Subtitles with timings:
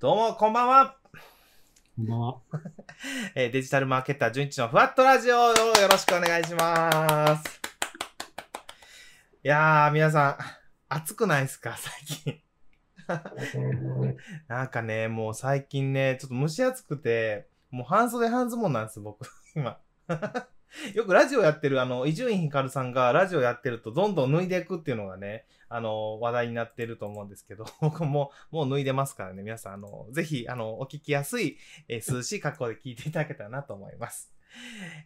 [0.00, 0.96] どうも、こんばんは。
[1.94, 2.40] こんばんは。
[3.36, 5.54] えーデジタルマーケッター、純一のふわっとラジオをよ
[5.92, 7.60] ろしくお願いします。
[9.44, 10.38] いやー、皆さん、
[10.88, 12.42] 暑くないですか、最近。
[14.48, 19.78] なんかね、もう最近ね、ちょっと蒸し暑くて、もう半袖半ズボンなんです、僕、今。
[20.94, 34.32] よくラジオやってる、あの、伊集院光さんがラジオやってるとどんどん脱いでいくっていうのがね、あの、話題になってると思うんですけど、 僕ももう脱いでますからね、皆さん、あの、ぜひ、あの、お聞きやすい、えー涼しい格好で聞いていただけたらなと思います。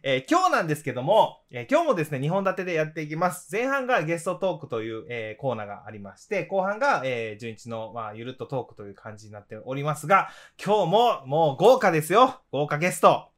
[0.01, 3.51] えー今日なんですけども、えー今日もですね、2本立てでやっていきます。
[3.51, 10.29] 前半がゲストトークという、えーコーナーがありまして、後半が、えー、純一の、まあ、ゆるっとトークという感じになっておりますが、
[10.63, 13.29] 今日ももう豪華ですよ豪華ゲスト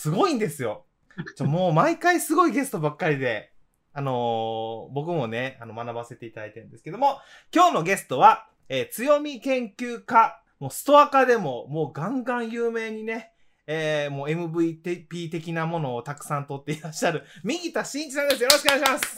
[0.00, 0.86] すごいんですよ。
[1.34, 3.50] ちょもう毎回すごいゲストばっかりで、
[3.92, 7.18] あのー僕もね、あの、学ばせていただいてるんですけども、
[7.52, 13.32] 今日のゲストは、えー強み研究家、もうストア化でも、もうガンガン有名にね、
[13.66, 18.42] えーもう MVP 的なものをたくさん取っていらっしゃる、右田真一さんです。
[18.44, 19.16] よろしくお願いします。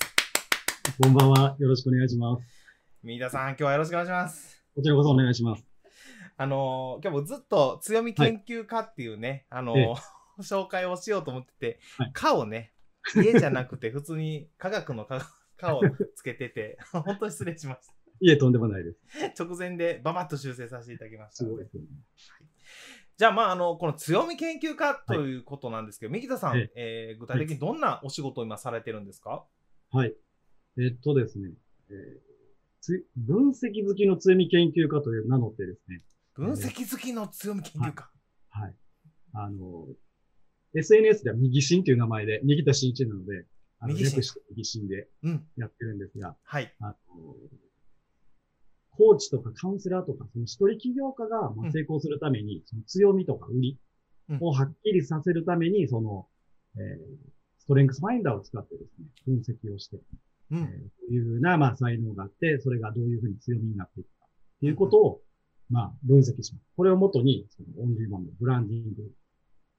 [1.03, 1.57] こんばんは。
[1.59, 2.43] よろしくお願いします。
[3.03, 4.63] 右田さん、今日はよろしくお願いします。
[4.75, 5.65] こちらこそお願いします。
[6.39, 9.95] あのー今日もずっと強み研究家っていうね、あのーえ
[10.43, 12.73] 紹介をしようと思ってて、はい科をね、
[13.15, 15.21] 家じゃなくて 普通に科学の科
[15.57, 15.83] 科を
[16.15, 17.89] つけてて、 本当に失礼しまし
[18.23, 19.35] いえ、とんでもないです。
[19.35, 19.45] た。
[19.45, 21.45] 直前でババッと修正させていただきました。
[21.45, 21.89] すごいですよね。
[23.17, 29.47] じゃあ、まあ、あの、この強み研究家ということなんですけど、右田さん、ええー具体的にどんなお仕事を今されてるんですか、
[29.91, 30.15] はい。
[30.79, 31.53] えっとですね、
[31.91, 32.31] えー
[32.81, 36.03] つ分析好きの強み研究家という名乗ってですね、
[36.35, 38.11] 分析好きの強み研究家。
[38.49, 38.75] はい。
[39.35, 39.87] あの、
[40.75, 43.45] SNS では右心という名前で、右田真一なので、
[43.81, 45.45] あの略して右心でうん。
[45.57, 46.75] やってるんですが、はい。
[46.81, 46.95] あの、
[48.91, 53.79] コーチとかカウンセラーとか、その一人起業家がまうんあ成功するために、その強みとか売り
[54.41, 56.29] をはっきりさせるために、その、
[56.77, 60.01] えーストレングスファインダーを使ってですね、分析をして、う
[60.53, 60.63] えーん。
[60.63, 60.69] ど
[61.11, 64.29] ういうふうな、まあ、才能があって、それがどういうふうに強みになっていくか、っ
[64.61, 65.21] ていうことを、
[65.69, 66.65] まあ、分析します。
[66.77, 69.13] これをもとに、そのオンリーワンのブランディング、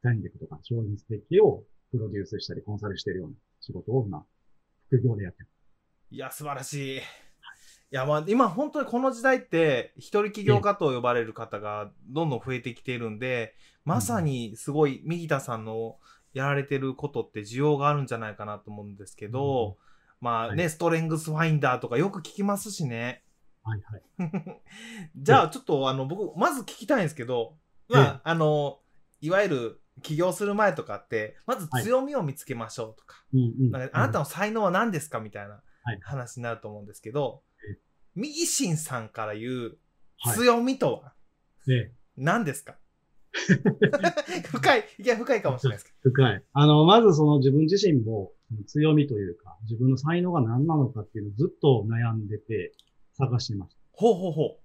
[0.04, 4.26] 戦略とか商品設計をプロデュースしたり、コンサルしているような仕事を、まあ、
[4.88, 5.48] 副業でやってる。
[6.12, 6.98] いや、素晴らしい。
[6.98, 7.02] い
[7.92, 13.54] や、まあ、今本当にこの時代って、一人起業家と呼ばれる方がどんどん増えてきているんで、
[13.84, 15.98] まさにすごい、右田さんの
[16.34, 19.78] やられてることって需要があるんじゃないかなと思うんですけど、
[20.22, 23.24] まあね、はストレングスファインダーとかよく聞きますしね。
[23.64, 24.62] はいはい。
[25.16, 27.58] じゃあ、ちょっと、あの、僕、まず聞きたいんですけど、
[27.90, 28.80] まあ、あの、
[29.20, 33.72] いわゆる起業する前とかって、まず強みを見つけましょうとか、うんうん。
[33.72, 37.80] なんかあなたの才能は何ですかみたいなはい話になると思うんですけどええ、
[38.16, 39.78] 右心さんから言う
[40.20, 41.14] はい強みとは
[41.66, 42.78] で、何ですか？
[44.52, 46.44] 深い、いや、深いかもしれないですけ 深い。
[46.54, 48.34] あの、まずその自分自身も
[48.68, 52.74] 強みというか、自分の才能が何なのかっていうのをずっと悩んでて
[53.14, 53.80] 探してました。
[53.82, 53.88] ど。
[53.94, 54.60] ほうほうほ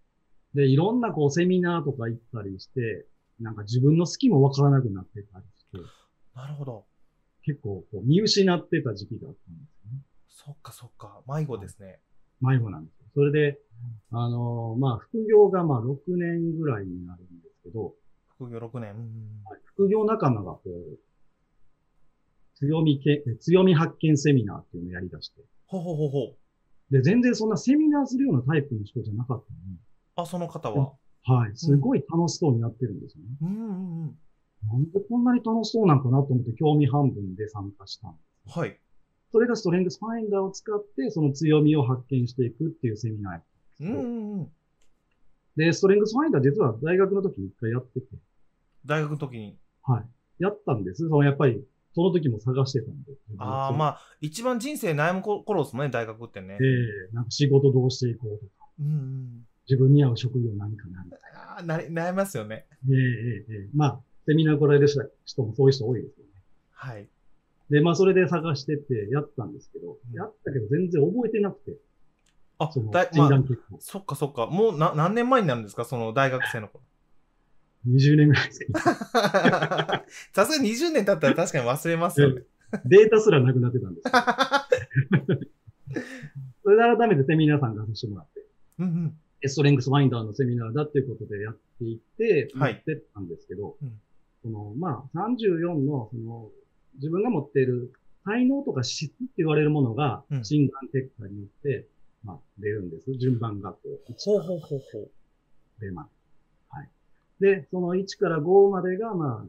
[0.54, 3.06] で、いろんなこうセミナーとか行ったりして、
[3.40, 5.84] なんか自分の好きもわからなくなってたりして、う。
[6.34, 6.84] なるほど。
[7.42, 10.00] 結構こう見失ってた時期があったんですよね。
[10.28, 11.22] そっかそっか。
[11.26, 12.00] 迷子ですね。
[12.40, 13.06] 迷子なんですよ。
[13.14, 13.58] それで、
[14.10, 17.94] あのまあ、副業がまあ6年ぐらいになるんですけど、
[18.36, 18.94] 副業6年。
[19.64, 20.98] 副業仲間がこう、
[22.56, 26.18] 強みけ、強み発見セミナーっていうのをやり出して、ほうほうほうほ
[26.90, 26.92] う。
[26.92, 29.44] で、全然そんなセミナーするようなタイプの人じゃなかっ
[30.14, 30.92] たあ、その方は？
[31.26, 33.30] はい、すごい楽しそうにやってるんですよね。
[33.42, 34.18] うんうんうん。
[34.68, 38.18] なんでこんなに楽しそうなんかなと思って興味半分で参加したんで
[38.52, 38.58] す。
[38.58, 38.78] はい。
[39.32, 44.48] それがストレングスファインダーを使って、その強みを発見していくっていうセミナーやったうんんうですけどんうん。
[45.56, 48.06] で、ストレングスファインダー実は大学の時に一回やってて、
[48.84, 49.58] 大学の時に。
[49.82, 50.04] はい。
[50.38, 51.08] やったんです。
[51.08, 51.62] そのやっぱり、
[51.94, 53.12] その時も探してたんで。
[53.38, 56.64] ああ、まあ、一番人生悩む頃ですもんね、大学ってねえ。
[56.64, 59.46] えなんか仕事どうしていこうとか、うんうん。
[59.68, 62.66] 自分に合う職業何かなみたいああ、な悩みますよね。
[62.88, 62.96] な。
[62.96, 63.04] えええ
[63.48, 64.86] えええまあ、セミナー来られる
[65.24, 66.30] 人もそういう人多いですよね。
[66.72, 67.08] はい。
[67.70, 71.76] で、まあ、それで探してて、やったんですけど、うんやったけど全然覚えてなくて、
[72.58, 73.62] あその、診断、結果。
[73.80, 74.46] そっかそっか。
[74.46, 75.84] もうな何年前になるんですか？
[75.84, 76.82] その大学生の頃。
[77.88, 82.42] 20年ぐらいですけど、 さすがに20年経ったら確かに忘れますよね。
[82.84, 84.12] データすらなくなってたんですよ。
[86.64, 88.44] それで改めてセミナー参加させてもらって、
[88.80, 89.18] うんうん。
[89.48, 94.00] ストレングスファインダーのセミナーだっていうことでやっていって、はいやってたんですけど、うん
[94.46, 96.50] その、まあ、34の、その、
[96.96, 97.92] 自分が持っている
[98.24, 101.86] 才能とか質って言われるものがう、ん診断結果によって、
[102.22, 103.12] まあ、出るんです。
[103.18, 104.14] 順番がこう。
[104.18, 105.10] ほうほうほうほう。
[105.84, 106.10] れまで。
[106.70, 106.90] はい。
[107.40, 109.48] で、その1から5までが、まあ、あの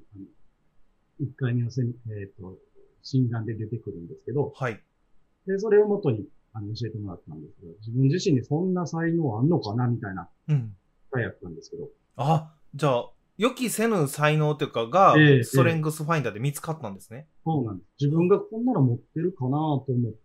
[1.22, 2.58] 1回目のせ、えっ、と、
[3.04, 4.82] 診断で出てくるんですけど、はい。
[5.46, 10.76] で、それをもとに、あの、教えてもらったんですけど、自分自身にそんな才能あんのかなみたいなうん。
[11.12, 17.28] 回やったんですけど、あ、じゃあ、予期せぬ才能というかが、ええストレングスファインダーで見つかったんですね。
[17.46, 18.06] そうなんです。
[18.06, 20.18] 自分がこんなの持ってるかなと思って、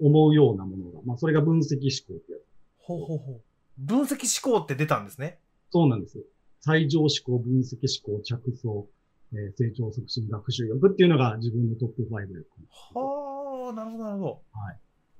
[0.00, 2.42] 思うようなものが、まあ、それが分析思考ってやつ。
[2.78, 3.42] ほうほうほう。
[3.78, 5.38] 分析思考って出たんですね。
[5.70, 6.24] そうなんですよ。
[6.60, 7.76] 最上思考、分析
[8.06, 8.86] 思考、着想、
[9.32, 12.46] えー成長促進、学習力っていうのが自分のトップ5やったんで
[12.94, 14.42] はあ、なるほど、なるほど。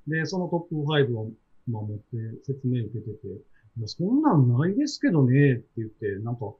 [0.06, 1.30] で、そのトップ5を、
[1.68, 2.02] まあ、持って
[2.44, 3.26] 説明受けてて、
[3.78, 6.58] いやそんなんないですけどね、って言って、なんか、も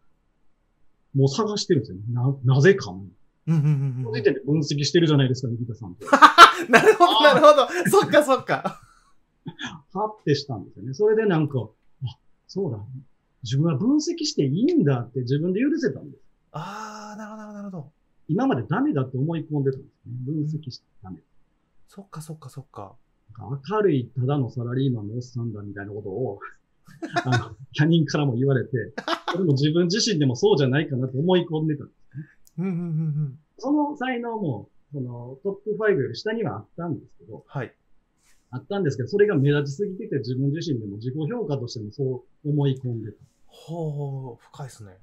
[1.26, 2.02] う探してるんですよね。
[2.10, 2.90] な、なぜか。
[2.90, 3.12] うん
[3.46, 4.14] うんうんそのうん。
[4.14, 6.06] 時点で分析してるじゃないですか、三田さんって。
[6.70, 7.46] なるほど、なるほ
[7.84, 7.90] ど。
[7.90, 8.80] そっかそっか。
[9.92, 10.94] はってしたんですよね。
[10.94, 11.68] それでなんか、
[12.04, 12.78] あ、そうだ。
[13.42, 16.22] 自分は分析していいんだって自分で許せたんです。
[16.52, 17.92] ああ、なるほど、なるほど。
[18.28, 20.12] 今までダメだって思い込んでたんですね。
[20.24, 21.18] 分析してダメ。
[21.88, 22.94] そっかそっかそっか。
[23.38, 26.38] 明るいただのサラリーマンのおっさんだみたいなことを、
[27.24, 28.70] あの、他人からも言われて、
[29.30, 31.84] それも自分自身でもそうじゃないかなと思い込んでた。
[31.84, 31.90] うん
[32.58, 32.80] うんうんう
[33.28, 33.38] ん。
[33.58, 37.72] その才能も、そのトップ5より下にはあったんですけど、はい。
[38.50, 43.18] あったんですけど、それが目立ちすぎてて自分自身でも自己評価としてもそう思い込んでた。
[43.46, 44.98] ほう、深いですね。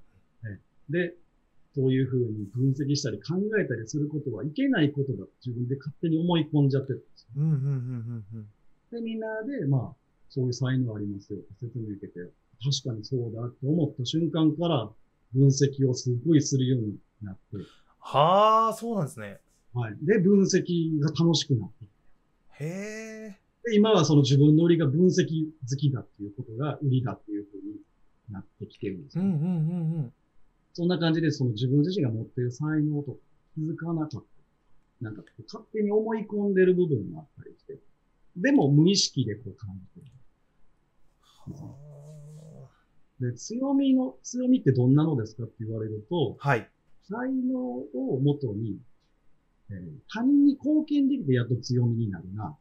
[0.89, 1.13] で、
[1.79, 7.27] そういうふうに分析したり考えたりすることはいけないことだと自分で勝手に思い込んじゃってたんですよ。
[7.37, 8.47] うんうんうんうん
[8.91, 8.99] うん。
[9.47, 9.95] で、まあ、
[10.27, 12.19] そういう才能ありますよって説明受けて、
[12.61, 14.89] 確かにそうだって思った瞬間から
[15.33, 17.39] 分析をすごいするようになって、
[17.99, 19.39] はあ、そうなんですね。
[19.73, 19.95] はい。
[20.01, 21.69] で、分析が楽しくなっ
[22.59, 22.65] て。
[22.65, 23.39] へえ。
[23.63, 27.79] で、今はその自分の売りが分析好きだっていうことが売りだっていうふうに
[28.31, 29.23] なってきてるんですよ。
[29.23, 30.13] うんうんうんうん。
[30.79, 33.17] そんな感じで、その自分自身が持っている才能とか
[33.53, 34.23] 気づかなかっ
[35.01, 35.03] た。
[35.03, 37.79] なんか勝手に思い込んでる部分があったりして、
[38.37, 41.53] でも無意識でこう感じてる。
[41.53, 42.69] は
[43.19, 46.69] で、強みの、強みってどんなのですかって言われると、あはい。
[47.09, 48.79] 才能をもとに、
[49.69, 49.77] えー
[50.13, 52.55] 他人に貢献できてやっと強みになるな。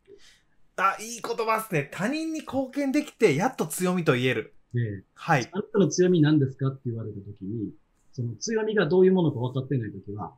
[0.77, 1.89] あ、いい言葉ですね。
[1.93, 4.55] 他人に貢献できて、やっと強みと言える。
[4.75, 5.49] で、はい。
[5.53, 7.71] あなたの強み何ですかって言われたときに、
[8.19, 10.35] その強みがどういうものか分かってないときは、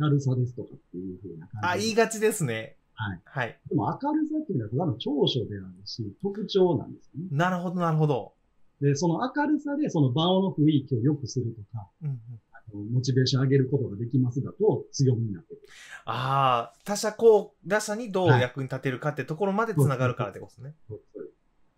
[0.00, 1.84] 明るさですとかっていう風なあ、感じで。
[1.86, 2.76] 言いがちですね。
[2.94, 3.20] はい。
[3.24, 3.58] はい。
[3.68, 7.28] でも明るさっていうのはただの長所であるし、特徴なんですよね。
[7.32, 8.32] なるほど、なるほど。
[8.80, 12.20] で、その明るさでその場の雰囲気を良くするとか、うんうん、
[12.52, 15.68] あのモチベーション上げることができますだと強みになってくる。
[16.04, 20.74] ああ、他者こう、他者にどうはい役に立てるかってところまで繋がるからってことですね。
[20.88, 21.30] そうそう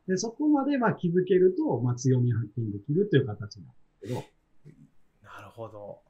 [0.09, 3.73] で、そこまでまあ気づけると、まあ強みを発見できるという形なんで
[4.07, 4.25] すけど、
[5.59, 6.01] ほど。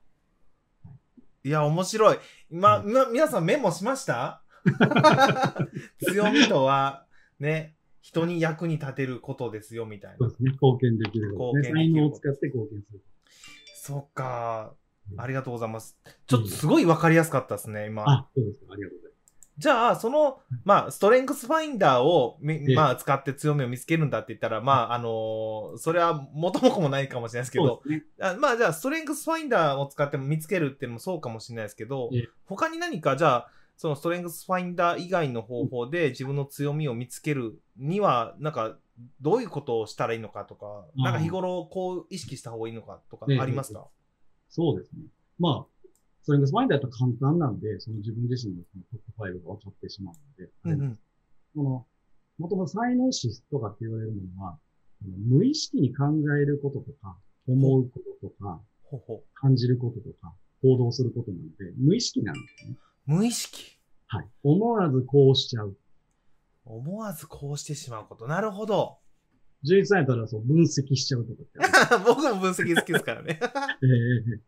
[1.42, 2.18] いや、面白い。
[2.50, 4.42] 今、うんみな皆さんメモしました？
[6.06, 7.06] 強みとは、
[7.40, 10.16] ね、人に役に立てることですよ、みたいな。
[10.18, 11.60] そうですね、貢献できることね。
[11.70, 13.02] 貢献できる才能を使って貢献する。
[13.74, 14.72] そっか。
[14.72, 14.78] うん
[15.16, 15.98] ありがとうございます。
[16.26, 18.02] ちょっとすごいわかりやすかったですね、今。
[18.06, 18.74] あ、そうですか。
[18.74, 19.07] ありがとうござい
[19.58, 22.38] じゃあ、その、まあ、ストレングスファインダーを
[22.74, 27.58] まあ、使って強みを見つけるんだって言ったら、まあ、あのーそれは元も子もないかもしれないですけ。
[27.58, 28.04] ど、ね。
[28.20, 38.76] あまあ、じゃあ、ストレングスファインダーを使っても見つけるっていうのもそうかもしれないですけどええ、他に何か、じゃあ、そのストレングスファインダー以外の方法で自分の強みを見つけるには、なんか、
[39.20, 43.40] どういうことをしたらいいのかとか、うんなんか日頃こう意識した方がいいのかとかええ。
[43.40, 43.86] ありますか、
[44.48, 45.02] そうですね。
[45.38, 45.77] まあ、
[46.28, 50.98] ストレングスマインドやった簡単なんで、その自分自身のそのトップ5が分かってしまうので、うんうん。
[51.56, 51.86] この、
[52.36, 54.58] もともと才能指数とかって言われるものは、
[55.08, 56.04] の無意識に考
[56.38, 57.16] えることとか、
[57.48, 62.76] 思うこととか、ほほ感じることとか、行動することなので、無意識なんですね。
[63.06, 63.78] 無意識。
[64.08, 64.26] はい。
[64.42, 65.78] 思わずこうしちゃう。
[66.66, 68.26] 思わずこうしてしまうこと。
[68.26, 68.98] なるほど。
[69.64, 72.04] 11歳やったらそう分析しちゃうとかって。
[72.06, 73.40] 僕も分析好きですからね。
[73.40, 74.40] ええ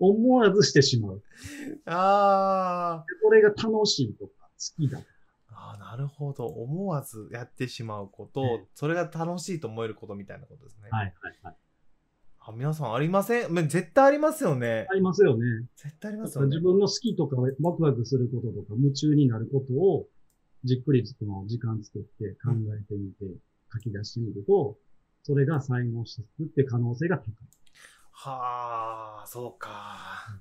[0.00, 1.22] 思わずしてしまう。
[1.86, 4.32] あでこれが楽しいとか、
[4.78, 5.00] 好きだ。
[5.48, 6.46] あー、なるほど。
[6.46, 10.88] 思わずやってしまうこと、ええそれが楽しいと思えることみたいなことですね。
[10.90, 11.56] はいはいはい。
[12.40, 13.54] あ皆さんありません？
[13.54, 14.94] ま絶対ありますよねあ。
[14.94, 15.44] りますよね。
[15.76, 16.60] 絶対ありますよね自。
[16.60, 20.08] 分の好きとかワクワクすることとか夢中になることを
[20.64, 23.24] じっくりその時間作って考えてみて
[23.72, 24.78] 書き出してみると、
[25.22, 27.34] それが才能指数って可能性が高い。
[28.12, 30.40] はあ、そうか。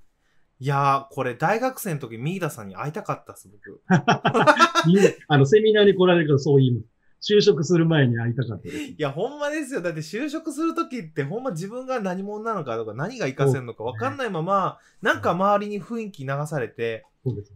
[0.59, 3.81] いやー、これ大学生の時、ミーダさんに会いたかったっす、僕。
[3.87, 7.33] あの、セミナーに来られるからそう言います。
[7.33, 8.77] 就職する前に会いたかったです。
[8.77, 9.81] いや、ほんまですよ。
[9.81, 17.05] だって就職するときって、ほんま自分が何者なのかとか、何が活かせるのか分かんないまま、なんか周りに雰囲気流されて。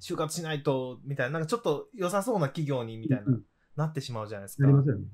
[0.02, 3.44] 就活しないと、みたいな、なんかちょっと良さそうな企業に、みたいな、うん
[3.80, 4.64] なってしまうじゃないですか。
[4.64, 5.06] なりますよね。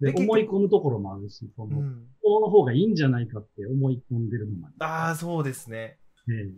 [0.00, 2.06] で、思い込むところもあるし、その、うん。
[2.22, 5.98] この方がいいんじゃないかって思い込んでるのもありますああ、そうですね。
[6.28, 6.52] ええ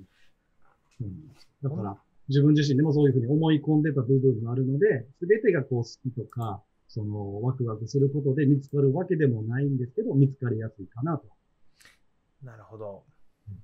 [0.98, 1.96] そうなんだから、
[2.28, 11.24] 自分自身でもそういうふうに思い込んでた部分があるので、すべてがこう好きとか、そのワクワクすることで見つかるわけでもないんですけど、見つかりやすいかなと。
[12.44, 13.04] なるほど
[13.48, 13.56] うん。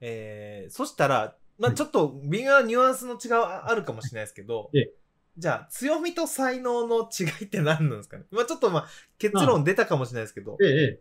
[0.00, 4.94] えー、そしたら、まあはいちょっと微妙なニュアンスの違いはあるかもしれないですけど、ええ
[5.38, 8.24] じゃあ強みと才能の違いって何なんですかね？
[8.30, 8.86] まあちょっとまあ
[9.18, 10.56] 結論出たかもしれないですけど。
[10.62, 11.00] ええ、ええ。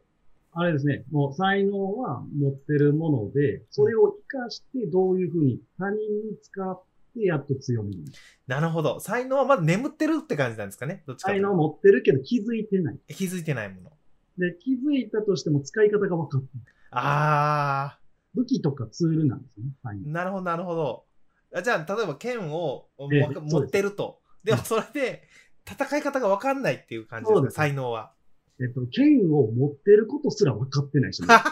[0.57, 6.81] あれですね、もう才能は持ってるもので、それを活かしてどういうふうに他人に使っ
[7.13, 8.05] てやっと強みに
[8.47, 8.69] なる。
[8.69, 9.01] ほど。
[9.01, 11.03] 才能はまだ眠ってるって感じなんですかね？
[11.07, 12.99] どっちか才能持ってるけど気づいてない。
[13.09, 13.91] 気づいてないもの。
[14.37, 16.65] で、気づいたとしても使い方が分かってない。
[16.91, 17.99] あ
[18.33, 20.11] 武器とかツールなんですね、才ー、能。
[20.13, 21.05] なるほど、なるほど。
[21.53, 24.19] あじゃあ、例えば剣を持ってると。
[24.45, 25.27] でもそれで
[25.69, 28.13] 戦い方がわかんないっていう感じですかそうです才能は。
[28.61, 31.43] えっと、剣を持ってることすら分かってないし、ね、だ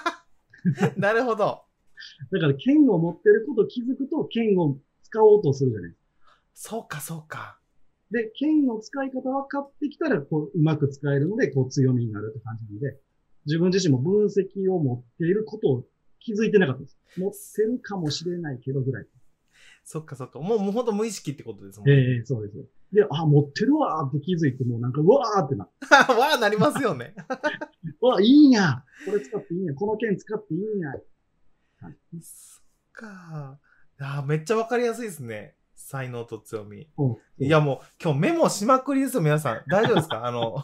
[0.96, 1.64] なるほど。
[2.32, 6.08] から剣を持ってること気づくと剣を使おうとするじゃないですか。
[6.54, 7.60] そうか、そうか。
[8.12, 13.00] で、剣の使い方分かってきたら、こう、うまく使えるので、こう、強みになるって感じなので、
[13.46, 15.86] 自分自身も分析を持っていることを
[16.20, 16.98] 気づいてなかったです。
[17.18, 19.08] 持ってるかもしれないけどぐらい。
[19.84, 20.40] そっかそっか。
[20.40, 21.96] もう、もうほんと無意識ってことですもんね。
[21.96, 22.66] ええそうです。
[22.94, 25.66] で、あ、持ってるわーって気づいて、もうなんか、うわーってな
[26.16, 27.16] わあ、なりますよね。
[28.02, 30.92] うわ、いいんやこれ使っていいんやこの剣使っていいんや
[32.22, 33.60] そっか。
[34.00, 35.56] あーめっちゃわかりやすいですね。
[35.76, 36.88] 才能と強み。
[36.98, 39.64] うんいやもう、今日メモしまくりですよ、皆さん。
[39.68, 40.26] 大丈夫ですか？
[40.26, 40.64] あの、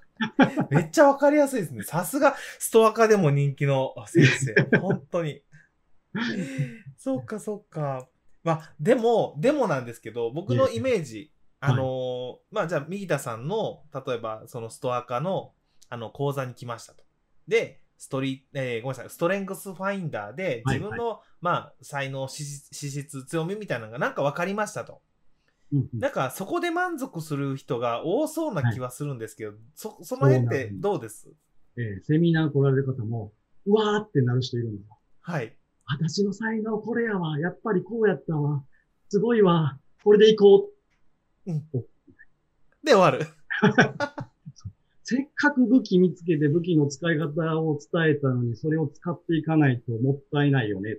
[0.70, 1.82] めっちゃわかりやすいですね。
[1.82, 4.78] さすが、ストアカでも人気の先生。
[4.78, 5.42] 本当に。
[6.96, 8.08] そうか、そうか。
[8.44, 15.54] まあ、でも、でもなんですけど、僕のイメージ、あのーまあ、じゃあ、右田さんの、例えば、そのストアカの、
[15.88, 17.04] あの、講座に来ましたと。
[17.48, 25.00] で、ストリ、えーごめんなさい、ストレングスファインダーで、はい自分の、まあ、才能、資質、資質強みみたいなのがなんか分かりましたと。
[25.72, 31.32] うんうんなんか、そこで満足する人が多そうな気はするんですけど、そ、その辺ってどうです？
[31.76, 33.32] えーセミナー来られる方も、
[33.66, 34.98] うわーってなる人いるんですよ。
[35.22, 35.56] はい。
[35.86, 37.38] 私の才能これやわ。
[37.38, 38.62] やっぱりこうやったわ。
[39.08, 39.78] すごいわ。
[40.04, 40.73] これでいこう。
[42.82, 43.26] で終わる。
[45.06, 50.98] せっかく武器見つけて武器の使い方を伝えたのに、それを使っていかないともったいないよね。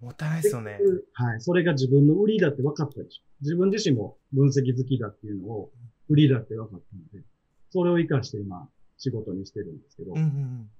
[0.00, 0.80] もったいないですよね。
[1.12, 1.40] はい。
[1.40, 3.22] それが自分の売りだって分かったでしょ。
[3.42, 5.70] 自分自身も分析好きだっていうのを
[6.08, 7.24] 売りだって分かったので、
[7.70, 10.70] それを活かして今仕事にしてるんですけど、うんうんうん。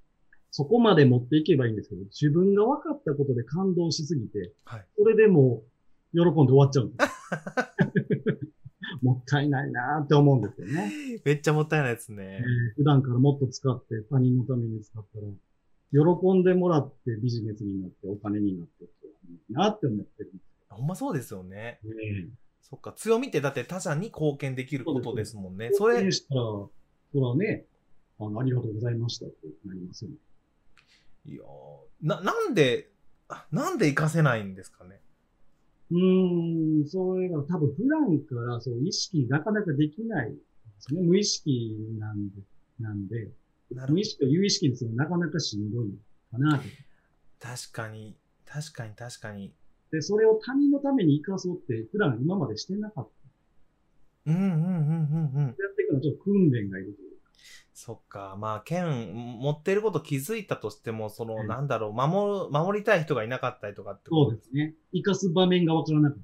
[0.50, 4.86] そこまで持っていけばいいんですけど、自分が分かったことで感動しすぎて、はい。
[4.98, 5.62] それでも
[6.14, 7.10] う喜んで終わっちゃうんです。
[9.06, 10.92] もったいないなーって思うんですよね。
[11.25, 12.42] めっちゃもったいないですえね。
[12.72, 15.26] ー普段からもっと使って他人のために使ったら、
[16.04, 18.92] 喜んでもらってビジネスになってお金になってって
[19.50, 20.32] なって思ってる
[20.68, 21.78] ほんまそうですよね。
[21.82, 22.28] すね。
[22.62, 25.70] そっか、強みってだって他者に貢献できることですもんね。
[25.72, 26.70] それそれ、したら、そ
[27.14, 27.64] れはね、
[28.18, 30.16] あの、ありがとうございましたってなりますよね。
[31.26, 31.46] いやー
[32.02, 32.90] な、なんで、
[33.28, 35.00] あなんで活かせないんですかね。
[35.90, 40.36] うーん、それが多分普段からそう意識なかなかできないで
[40.78, 41.02] すね。
[41.02, 42.34] 無意識なんで、
[42.80, 43.30] なんで、
[43.72, 45.90] なる無意識と有意識にするのなかなかしんどい
[46.32, 46.64] かなと。
[47.38, 49.52] 確かに、確かに確かに。
[49.92, 53.08] で、それを他人のために生かそうって普段今までしてなかっ
[54.24, 54.32] た。
[54.32, 55.46] うんうんうんうんうん。
[55.46, 57.05] やっていくのはちょっと訓練がいると。
[57.74, 58.36] そっか。
[58.38, 64.74] まあ、剣、持ってること気づいたとしても、その、うんなんだろう、守る、守りたい人がいなかったりとかってそうことですね。
[64.92, 66.18] 生かす場面がわからなかっ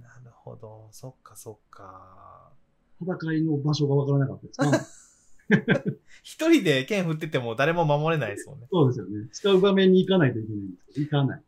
[0.00, 0.88] なるほど。
[0.92, 2.50] そっかそっか。
[3.04, 3.14] た。
[3.26, 5.92] 戦いの場所がわからなかったですか
[6.22, 8.66] 一人で剣振ってても誰も守れないですもんね。
[8.70, 9.28] そうですよね。
[9.32, 11.42] 使う場面に行かないといけないんですけど、行かない。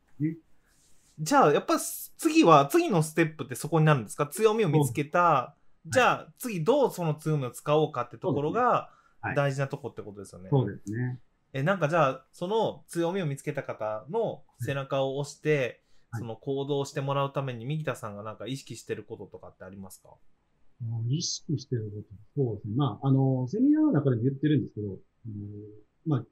[1.20, 4.26] じゃあ、やっぱ次は、次のステップってそこになるんですか？
[4.26, 5.54] 強みを見つけた。
[5.86, 10.48] じゃあ、次どうその強みを使おうかってところがはい大事なとこってことですよね。
[10.50, 11.20] そうですね。
[11.52, 15.80] え、なんかじゃあ、その強みを見つけた方の背中を押して、はい
[16.16, 20.10] その行動してもらうために、右田さんがなんか意識してることとかってありますか？
[21.08, 22.02] 意識してるこ
[22.36, 22.44] と。
[22.44, 22.74] そうですね。
[22.76, 25.34] まあ、あの、セミナーの中でも言ってるんですけど、あの
[26.06, 26.24] まあ、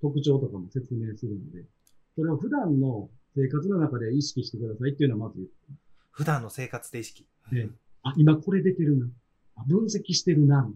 [0.00, 1.64] 特徴とかも説明するので、
[2.14, 5.54] それを普段の生活の中で意識してくださいっていうのはまず言って
[6.12, 7.26] 普段の生活で意識。
[7.50, 7.68] で
[8.02, 9.06] あ、今これ出てるな。
[9.56, 10.56] あ、分析してるな。
[10.58, 10.72] は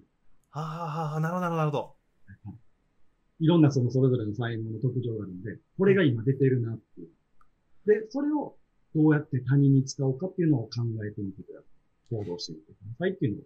[0.50, 1.94] あ、はあはあ、なるほど、なるほど。
[3.40, 7.08] いろんなそのそれぞれの才能の特徴があるので、これが今出てるなっていう。
[7.86, 8.56] で、それを
[8.94, 12.16] どうやって他人に使おうかっていうのを考えてみてください。
[12.18, 13.44] 行動してみてくださいっていうのを。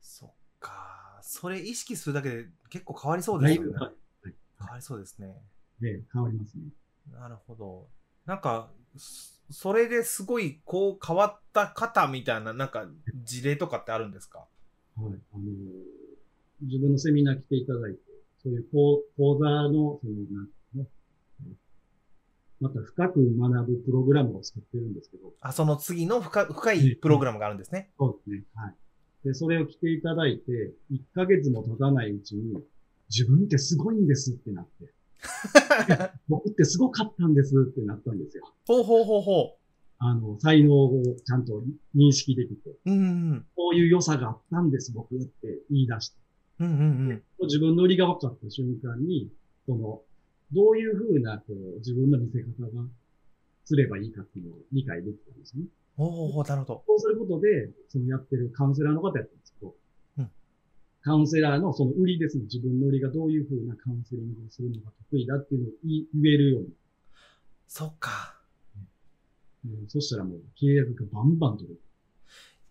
[0.00, 1.20] そっか。
[1.22, 3.78] それ意識するだけで結構変わりそうですよね。
[3.78, 3.92] はい
[4.60, 5.34] 変わりそうですね。
[5.80, 6.64] で、変わりますね。
[7.12, 7.88] なるほど。
[8.26, 8.70] なんか、
[9.50, 12.86] そそれですごいこう変わった方みたいな、なんか
[13.24, 14.46] 事例とかってあるんですか？
[14.96, 15.14] はい。
[15.32, 15.46] あのー
[16.62, 18.00] 自分のセミナー来ていただいて、
[18.42, 20.86] そういう講講座の、その、なんていうの
[22.60, 27.90] また深く学ぶプログラムを作ってるんですけど、あ、その次の深深いプログラムがあるんですね。
[27.98, 28.44] そうですね。
[28.54, 28.74] はい。
[29.24, 32.62] で、それを来ていただいて、1ヶ月も経たないうちに、
[33.08, 34.92] 自分ってすごいんですってなって、
[36.28, 38.44] 僕ってすごかったんですってなったんですよ。
[38.66, 39.56] ほうほうほうほ
[39.98, 41.62] あの、才能をちゃんと
[41.94, 42.78] 認識できて、う。
[42.86, 46.16] うんうんこういう良さがあったんです、僕って言い出して。
[46.60, 46.66] うん。
[46.66, 47.22] うんうんうん。
[47.42, 49.30] 自分の売りが分かった瞬間に、
[49.66, 50.02] その、
[50.52, 52.88] どういうふうな、こう、自分の見せ方が
[53.64, 55.64] すればいいかっていうのを理解できたんですね。
[55.96, 56.84] ほうほうほう、なるほど。
[56.86, 59.79] そうすることで、そのやってるカウンセラーの方やったんですけど、うん
[61.02, 62.44] カウンセラーのその売りですね。
[62.44, 66.68] 自分の売りがどういうふうなカウンセリングをするのが得意だっていうのを言えるように。
[67.68, 68.36] そっか。
[69.64, 71.80] うんそしたらもう契約がバンバン取れる。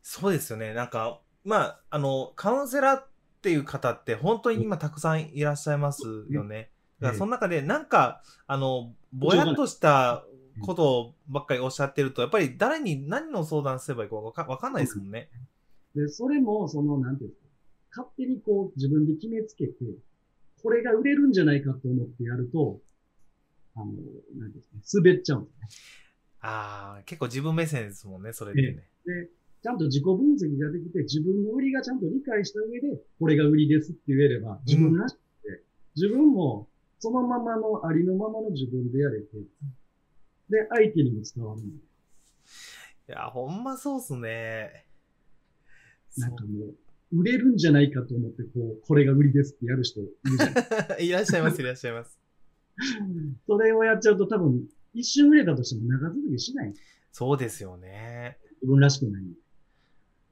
[0.02, 0.74] そうですよね。
[0.74, 3.08] なんか、まあ、あの、カウンセラーっ
[3.42, 6.72] ていう方って本当に今たくさんいらっしゃいますよね。
[7.00, 10.26] だからその中でなんか、あの、ぼやっとした
[10.62, 15.30] ことばっかりおっしゃってると、やっぱり誰に何の相談すればいいかわかわかんないですもんね。
[15.96, 17.49] で、それも、その、なんていうんですか、
[17.96, 19.74] 勝手にこう自分で決めつけて、
[20.62, 22.80] これが売れるんじゃないかと思ってやると、
[23.76, 23.86] あの、
[24.38, 25.68] なんですかね、滑っちゃうんですね。
[26.42, 28.88] ああ、結構自分目線ですもんね、それってね。
[29.06, 29.30] で、
[29.62, 35.64] ちゃんと自己分析ができて、自分の売りがちゃんと理解した上で、これが売りですって言えれば、自分らしくて、
[35.96, 36.68] 自分も
[37.00, 39.28] そのままのありのままの自分でやれて、
[40.50, 41.84] で、相手にも伝わるんで
[43.10, 44.86] いや、ほんまそうっすね。
[46.18, 46.76] なんかもう、
[47.12, 50.52] 売れるんじゃないかと思って、こう、これが売りですってやる人いるじゃ
[50.88, 52.20] ない いらっしゃいます、いらっしゃいます。
[53.48, 56.74] それをやっちゃうと多分、一瞬売れたとしても長続きしない。
[57.12, 58.38] そうですよね。
[58.62, 59.24] 自分らしくない。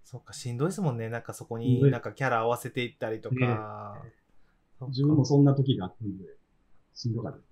[0.03, 1.09] そっか、しんどいですもんね。
[1.09, 4.01] なんかそこになんかキャラ合わせていったりとか。
[4.79, 6.23] そっか自分もそんな時があったんで、
[6.93, 7.46] しんどかった。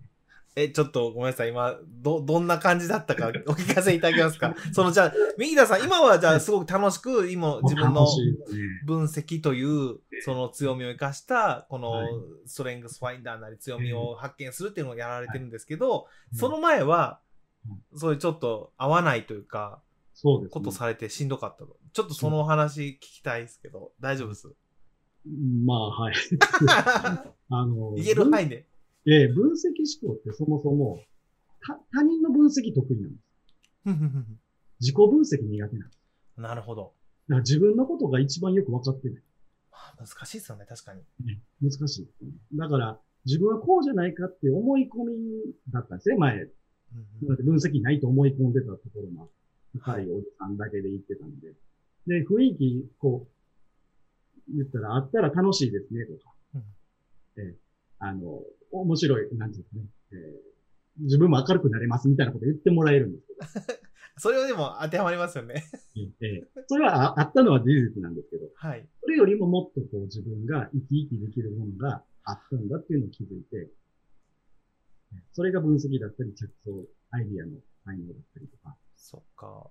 [0.58, 1.50] え、ちょっとごめんなさい。
[1.50, 4.56] 今、ど、どんな感じだったかお聞かせいただけますか？
[4.72, 8.08] その、じゃあ、右田さん、今はじゃあすごく楽しく、今、自分の。
[8.86, 12.08] 分析という、その強みを生かした、このはい
[12.46, 15.98] ストレングスファインダーなり強みを発見するっていうのをやられてるんですけど、は
[16.32, 17.20] いその前は
[17.94, 19.82] う、そういうちょっと合わないというか、
[20.14, 20.52] そうです、ね。
[20.52, 21.76] ことされてしんどかったと。
[21.92, 24.48] ちょっとそのお話聞きたいですけど、大丈夫です？
[25.66, 26.16] まあ、はい。
[27.50, 28.68] あの、言える範囲で。
[29.08, 31.00] ええ分析思考ってそもそも、
[31.62, 33.26] 他他人の分析得意なんです。
[34.82, 36.40] 自己分析苦手なんです。
[36.40, 36.94] んなるほど。
[37.28, 39.24] だから自分のことが一番よく分かってない。
[39.72, 41.04] まあ難しいですよね、確かに。
[41.62, 42.10] 難しい。
[42.58, 46.36] だから、自分はこうじゃないかって思い込みだったんですね、前。
[46.36, 46.52] うん
[47.22, 49.30] うんだって分析ないと思い込んでたところも、
[49.74, 51.54] 深いおじさんだけで言ってたんで。
[52.08, 53.28] で、雰囲気、こ
[54.48, 56.34] う、言ったら、あったら楽しいですね、とか。
[56.56, 56.62] うん
[57.38, 57.65] ええ
[58.06, 58.42] あの、
[58.72, 59.84] 面白い、なんていうかね。
[60.12, 60.56] ええ
[60.98, 63.80] 自分も明るくなれますみたいなこと言ってもらえるんですけど。
[64.18, 65.66] それはでも当てはまりますよね。
[66.22, 68.88] ええそれはああったのは事実なんですけど、はい。
[69.02, 73.70] それよりももっとこう自分が生き生きできるものがあったんだっていうのを気づいて、
[75.34, 78.78] それが分析だったり、着想、アイディアの才能だったりとか。
[78.96, 79.70] そっか。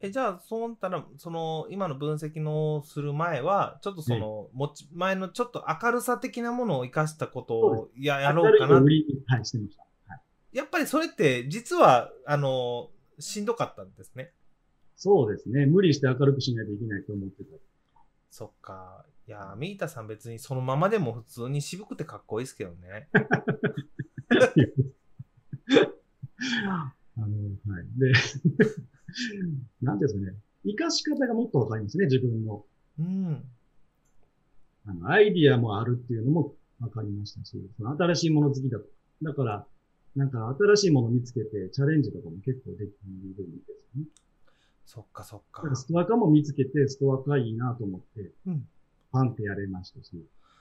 [0.00, 8.82] え、じゃあ、そうなったら、その、今の分析のする前は、ちょっとその、もち、前のちょっと明るさ的なものを生かしたことをややろうかなは
[9.40, 9.82] い、してました。
[10.06, 10.20] はい。
[10.52, 14.32] やっぱりそれって、実は、あの、しんどかったんですね。
[14.96, 15.64] そうですね。
[15.64, 17.56] 無理して明るくしないといけないと思ってた。
[18.30, 19.06] そっか。
[19.26, 23.08] いやー、ミータさん別にそのままでも普通に渋くてかっこいいですけどね。
[26.68, 27.26] あの、
[27.74, 27.86] はい。
[27.96, 28.12] で、
[29.82, 30.38] なんていうんですかね。
[30.64, 32.64] 活かし方がもっとわかりますね、自分の。
[32.98, 33.44] うん。
[34.86, 38.86] あの、アイディアもあるっていうのも分かりましたし、その新しいもの好きだと。
[39.22, 39.66] だから、
[40.14, 44.04] なんか新しいもの見つけてチャレンジとかも結構できるんですよね。
[44.86, 45.70] そっかそっかだか。
[45.70, 48.68] らストア化も見つけて、ストア化いいなと思って、うん。
[49.12, 50.10] パンってやれましたし、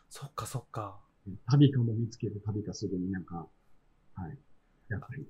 [0.09, 0.99] そっかそっか。
[1.47, 3.47] 旅化も見つけて、旅化すぐになんか、
[4.15, 4.37] はい、
[4.89, 5.25] やったり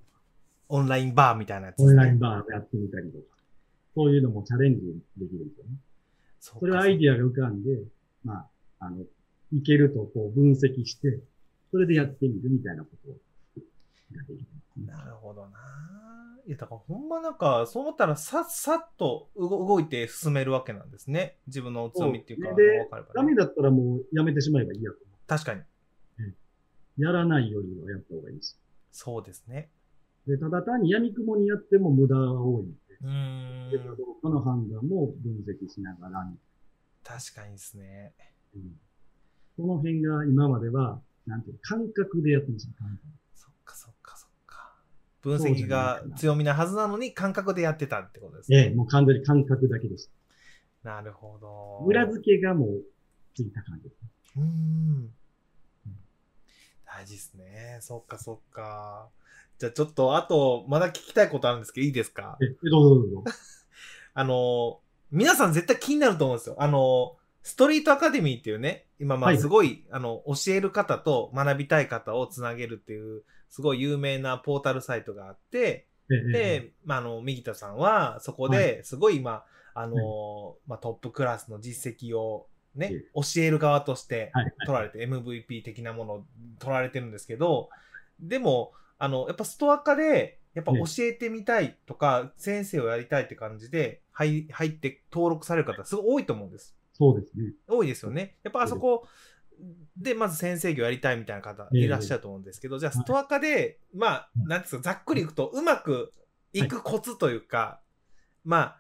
[0.69, 3.23] オンラインバーみたいなやつ、オンラインバーやってみたりとか、
[3.95, 4.82] そういうのもチャレンジ
[5.17, 5.71] できるんですよね。
[6.39, 7.84] そそれはアイディアが浮かんで、
[8.23, 8.34] ま
[8.80, 9.04] あ、あの、
[9.54, 11.19] いけるとこう分析して、
[11.71, 13.15] それでやってみるみたいなことを
[14.13, 15.58] やっていきますなるほどな。
[16.47, 21.38] いや、だからほんまなんか、そう思ったらさ、さっと動動いて進めるわけなんですね。
[21.47, 23.06] 自分の強みっていうか、分かればね。
[23.15, 25.62] ダメだったらもうやめてしまえばいいやと思確かに。
[25.62, 27.01] う。
[27.01, 28.60] やらないよりはやった方がいいです。
[28.91, 29.69] そうですね。
[30.28, 32.72] で、ただ単に闇雲にやっても無駄が多いの
[33.72, 33.94] で、で、どん。
[33.94, 36.28] うかの判断も分析しながら、
[37.04, 38.14] 確かにですね。
[38.56, 38.80] うん、
[39.58, 42.74] この辺が今までは、なんていうの感覚でやってました。
[43.36, 44.76] そっかそっかそっか。
[45.22, 48.58] 分析が強みなはずなのに感覚でやってたってことですね。
[48.58, 50.12] ええ、もう完全に感覚だけです。
[50.84, 51.86] なるほど。
[51.88, 52.84] 裏付けがもう
[53.36, 53.96] ついた感じです。
[54.38, 55.14] うーん。
[56.86, 57.78] 大事ですね。
[57.82, 59.10] そっかそっか。
[59.58, 62.38] じゃあちょっと、あと、まだ聞きたいことあるんですけど、いいですか？
[62.41, 63.24] え、どうぞどうぞ。
[64.13, 64.80] あの、
[65.12, 66.56] 皆さん絶対気になると思うんですよ。
[66.60, 69.38] あの、ストリートアカデミーっていうね、今まはい。
[69.38, 75.88] あすごい、あの、教える方と学びたい方をつなげるっていう、すごい有名なポータルサイトがあって、
[76.32, 84.54] で、まあ、あの、右田さんは、そこはですごい今、あの、まあ、トップクラスの実績をね、教える側としてはいはい。
[84.65, 86.26] 取られて、MVP 的なものを
[86.60, 87.70] 取られてるんですけど、
[88.20, 96.76] でも、あの、やっぱストア化で、やっぱ教えてみたいとか、先生をやりたいって感じで、入入って登録される方、すごい多いと思うんです。
[96.94, 97.52] そうですね。
[97.68, 98.38] 多いですよね。
[98.44, 99.06] やっぱあそこ
[99.98, 101.82] で、まず先生業やりたいみたいな方ええ。
[101.84, 106.12] いらっしゃると思うんですけど、じゃあストア化で、まあ、なんですか、ざっくりいくと、うまく
[106.54, 107.82] いくコツというか、
[108.44, 108.80] まあ、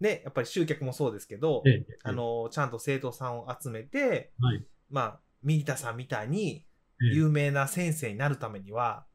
[0.00, 1.98] ね、やっぱり集客もそうですけど、ええええ。
[2.04, 4.64] あの、ちゃんと生徒さんを集めて、はい。
[4.90, 6.64] まあ、右田さんみたいに
[7.02, 7.14] ええ。
[7.14, 9.06] 有名な先生になるためには、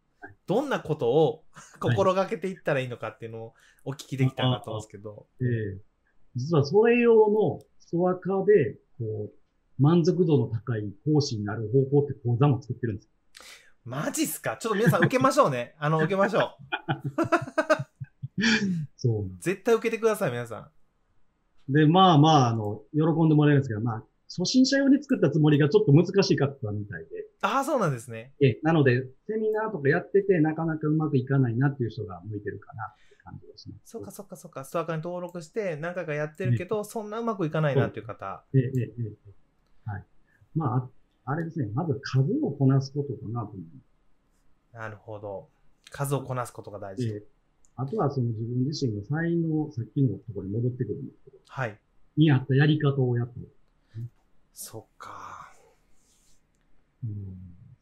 [0.47, 1.43] どんなことを
[1.79, 5.27] 心がけていったらいいのかっていうのをお聞きできたらなと思うんですけど。
[5.41, 5.81] ええ
[6.35, 13.09] 実はそれ用のストア化で、こう、満足度の高い講師になる方法って講座も作ってるんです。
[13.85, 14.57] マジっすか？
[14.57, 15.75] ちょっと皆さん受けましょうね。
[15.79, 16.57] あの、受けましょ
[18.97, 19.29] そうう。
[19.39, 20.71] 絶対受けてください、皆さ
[21.69, 21.71] ん。
[21.71, 27.25] で、まあまあ、あの、喜んでもらえるんですけど、まあ、初心者用に作ったつもりがちょっと難しかったみたいで。
[27.41, 28.33] ああ、そうなんですね。
[28.41, 33.75] え、なので、セミナーとかやってて、なかなかうまくいかないなっていう人が向いてるかなって感じですね。
[33.85, 34.63] そっかそっかそっか。
[34.63, 38.43] ストアカに登録して何回かやってるけど、そんなうまくいかないなっていう方。
[38.53, 39.03] ええ、ええ、え
[39.87, 39.89] え。
[39.89, 40.03] はい。
[40.55, 40.89] まあ、あ
[41.31, 41.69] あれですね。
[41.73, 43.61] まず数をこなすことかなと思い
[44.73, 45.49] まなるほど。
[45.91, 47.01] 数をこなすことが大す。
[47.01, 47.13] 事。
[47.13, 47.35] ええ
[47.77, 51.77] あとはその自分自身の才能、さっきのところに戻ってくるんですけど、はい。
[52.15, 53.49] に合ったやり方をやってる。
[54.55, 55.53] そっか。
[57.03, 57.11] うん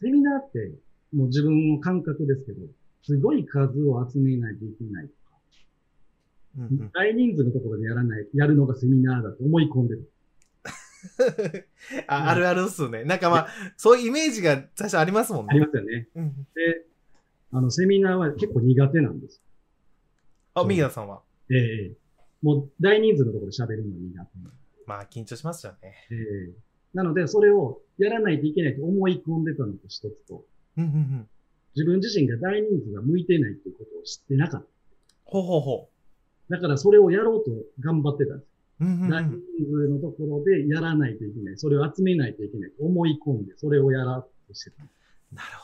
[0.02, 0.72] セミナーって、
[1.16, 2.68] もう自分の感覚ですけど、
[3.04, 5.38] すごい数を集めないといけないとか、
[6.58, 10.10] うんうん、大人数のところでやらない、やるのがセミナーだと思い込んでる。
[12.08, 13.04] ああるあるっすね。
[13.06, 15.66] なんかまあ、そういうイメージが最初ありますもんありね。
[15.66, 16.08] ますよね。
[16.16, 16.86] うん、で、
[17.52, 19.42] あの、セミナーは結構苦手なんです。
[20.56, 21.22] あ、右田さんは？
[21.50, 21.92] ええ
[22.42, 24.38] もう大人数のところで喋るの苦手
[24.86, 26.08] まあ、緊張しますよね。
[26.12, 26.54] ええ
[26.94, 30.46] なので、それをやらないといけないと思い込んでたのと一つと、
[30.78, 31.30] うんうんうん。
[31.76, 34.68] 自分自身が大人数が向いてないということを知ってなかった。
[35.26, 35.90] ほうほうほ
[36.50, 38.48] だからそれをやろうと頑張ってたんです。
[38.82, 38.86] う。
[38.86, 39.42] うんうんう大人ん、
[39.72, 41.58] 数のところでやらないといけない。
[41.58, 44.84] それを集めないといけないと思い込んで、それをやらうとしてた。
[44.84, 45.64] なるほ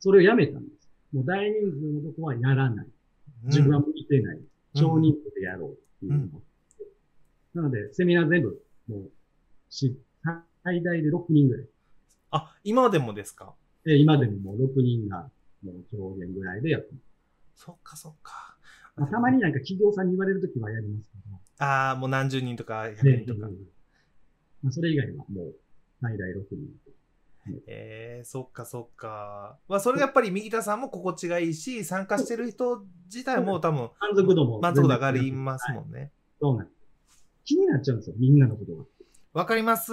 [0.00, 0.88] それをやめたんです。
[1.12, 2.86] もう大人数のところはやらない。
[2.86, 3.48] ど。
[3.48, 4.40] 自分はうん向いてない。
[4.74, 6.42] 少人数でやろうっていうのを、
[7.54, 9.10] なので、セミナー全部、もう、
[9.68, 9.96] し、
[10.62, 11.66] 最大で6人ぐらい。
[12.30, 13.54] あ、今でもですか？
[13.84, 15.30] で、今でももう6人が、
[15.64, 16.98] もう上限ぐらいでやってま
[17.56, 17.62] す。
[17.64, 18.56] そっかそっか。
[18.96, 21.08] まあ、たまになんか企業さんに言われるときはやります
[21.58, 23.48] けああ、もう何十人とかど、100人とか。
[24.62, 25.54] まあ、それ以外はもう、
[26.00, 26.68] 最大6人。
[27.66, 29.58] ええそっかそっか。
[29.66, 34.60] まあ、それがやっぱり右田さんも心地がいいし、参加してる人自体も多分、満足度も。
[34.60, 36.12] 満足度上がりますもんね。
[36.40, 36.79] そうなんです。
[37.44, 38.84] 気になっちゃうんですよ、みんなのことが。
[39.32, 39.92] わかります。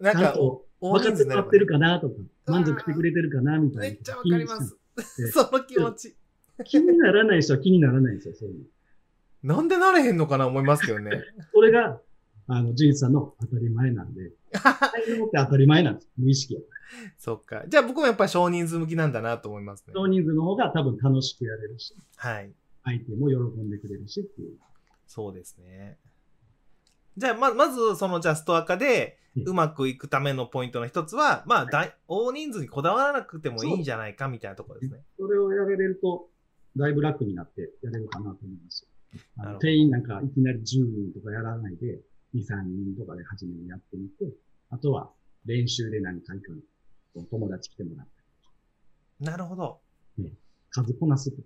[0.00, 0.34] なんか、
[0.80, 3.94] 分かってもらってるかなとか、うん満足してくれてるかなみたいな。
[3.94, 4.76] めっちゃわかります。
[4.98, 6.16] ええその気持ち。
[6.64, 8.66] 気にならない人は気にならないんですよ、そういう
[9.44, 9.56] の。
[9.56, 11.22] なんでなれへんのかな思いますけどね。
[11.52, 12.00] それが、
[12.46, 16.10] あの、ジンさんの当たり前なんで、 才能って当たり前なんです。
[16.16, 16.66] 無意識やか
[17.16, 17.64] そっか。
[17.68, 20.00] じゃあ僕もやっぱり少人数向きなんだなと思いますねら。。
[20.00, 22.52] 少人数の方が多分楽しくやれるし、はい。
[22.84, 24.58] 相手も喜んでくれるしっていう。
[25.12, 25.98] そうですね。
[27.18, 35.04] じゃあ、ま、まず、その、じゃあ、ストア化で、うまくいくためのポイントの一つは、まあ、大、大人数にこだわらなくてもいいんじゃないかみたいなところですね。
[35.18, 36.30] それをやられると、
[36.78, 38.88] だいぶ楽になってやれるかなと思います。
[39.36, 42.00] あのなるほど定員なんかいきなり10人とかやらないで、
[42.34, 44.34] 2、3人とかで初めにやってみて、
[44.70, 45.10] あとは
[45.44, 46.52] 練習で何か行く
[47.16, 47.26] の。
[47.30, 48.06] 友達来てもらっ
[49.20, 49.80] たなるほど。
[50.18, 50.32] り。
[50.70, 51.42] 数こなすと。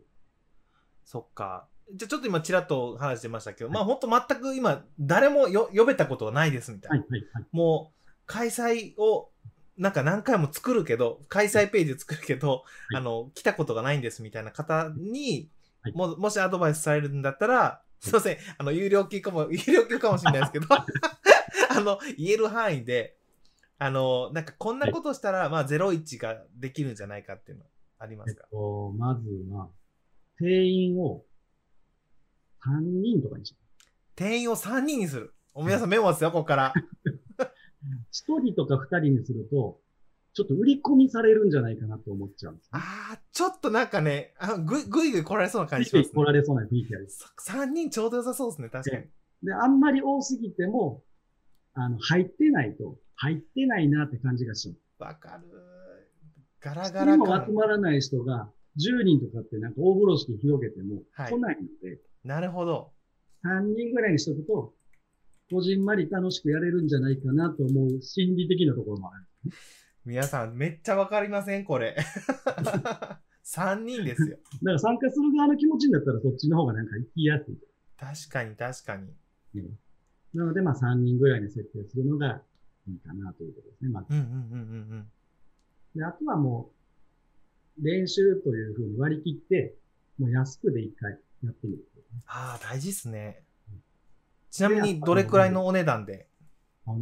[1.04, 1.66] そっか。
[1.94, 6.98] じゃあちょっと今ちらっと話してましたけど、まあ本当全く今誰もよ呼べたことはないですみたいな。
[6.98, 7.44] はい、はい、はい。
[7.52, 9.30] もう開催を
[9.78, 12.96] なんか何回も作るけど、開催ページ作るけど、はい。
[12.96, 15.50] あの、来たことがないんですみたいな方に、
[15.82, 15.92] はい。
[15.92, 23.16] ももしアドバイスされるんだったら、すいません、あの、有料級かも、 有料級かもしれないですけど、 あの、言える範囲で、
[23.78, 27.64] あの、なんかこんなことしたら、まあ01ができるんじゃないかっていうの
[27.98, 29.68] ありまえっすか、と、まずは、
[30.38, 31.24] 定員を
[32.66, 33.54] 3人とかにし
[34.14, 35.34] 定員を3人にする。
[35.54, 36.74] お皆さんメモですよ、ここから。
[38.12, 39.80] 1人とか2人にすると、
[40.32, 42.70] ちょっと売り込みされるんじゃないかなと思っちゃうんですね。
[42.72, 46.24] あー、ちょっとなんかね、あぐいぐいぐい来られそうな感じします来ね。
[46.24, 47.08] られそうな雰囲気ある。
[47.46, 49.04] 3人ちょうど良さそうですね、確かに。
[49.42, 51.02] で、あんまり多すぎても、
[51.74, 55.44] あの、入ってないと、入ってないなって感じがしまわかる。
[56.60, 56.92] ガラす。
[56.92, 57.54] ガラ一人も集感。
[57.54, 62.92] まらない人が10人とかってなんか大風呂敷広げてもはい来ないので、なるほど。
[63.44, 64.74] 3人ぐらいにしとくと、
[65.50, 69.52] こじんまり楽しくやれるんじゃないかなと思う心理的なところもある。
[70.04, 71.96] 皆さん、めっちゃわかりませんこれ。
[73.46, 74.38] 3人ですよ。
[74.62, 77.56] だから参加する側の気持ちになったらそっちの方がなんか行きやすい。
[77.96, 79.70] 確かに、確かに。
[80.34, 82.42] なので、まあ3人ぐらいに設定するのが
[82.88, 83.90] いいかなということですね。
[83.90, 85.06] まずうんうんうんうんうん。
[85.94, 86.72] で、あとはも
[87.78, 89.76] う、練習というふうに割り切って、
[90.18, 91.12] もう安くで一回
[91.44, 91.84] やってみる。
[92.26, 93.42] ああ、大事っすね。
[94.50, 96.28] ちなみに、どれくらいのお値段で？
[96.86, 96.98] あの、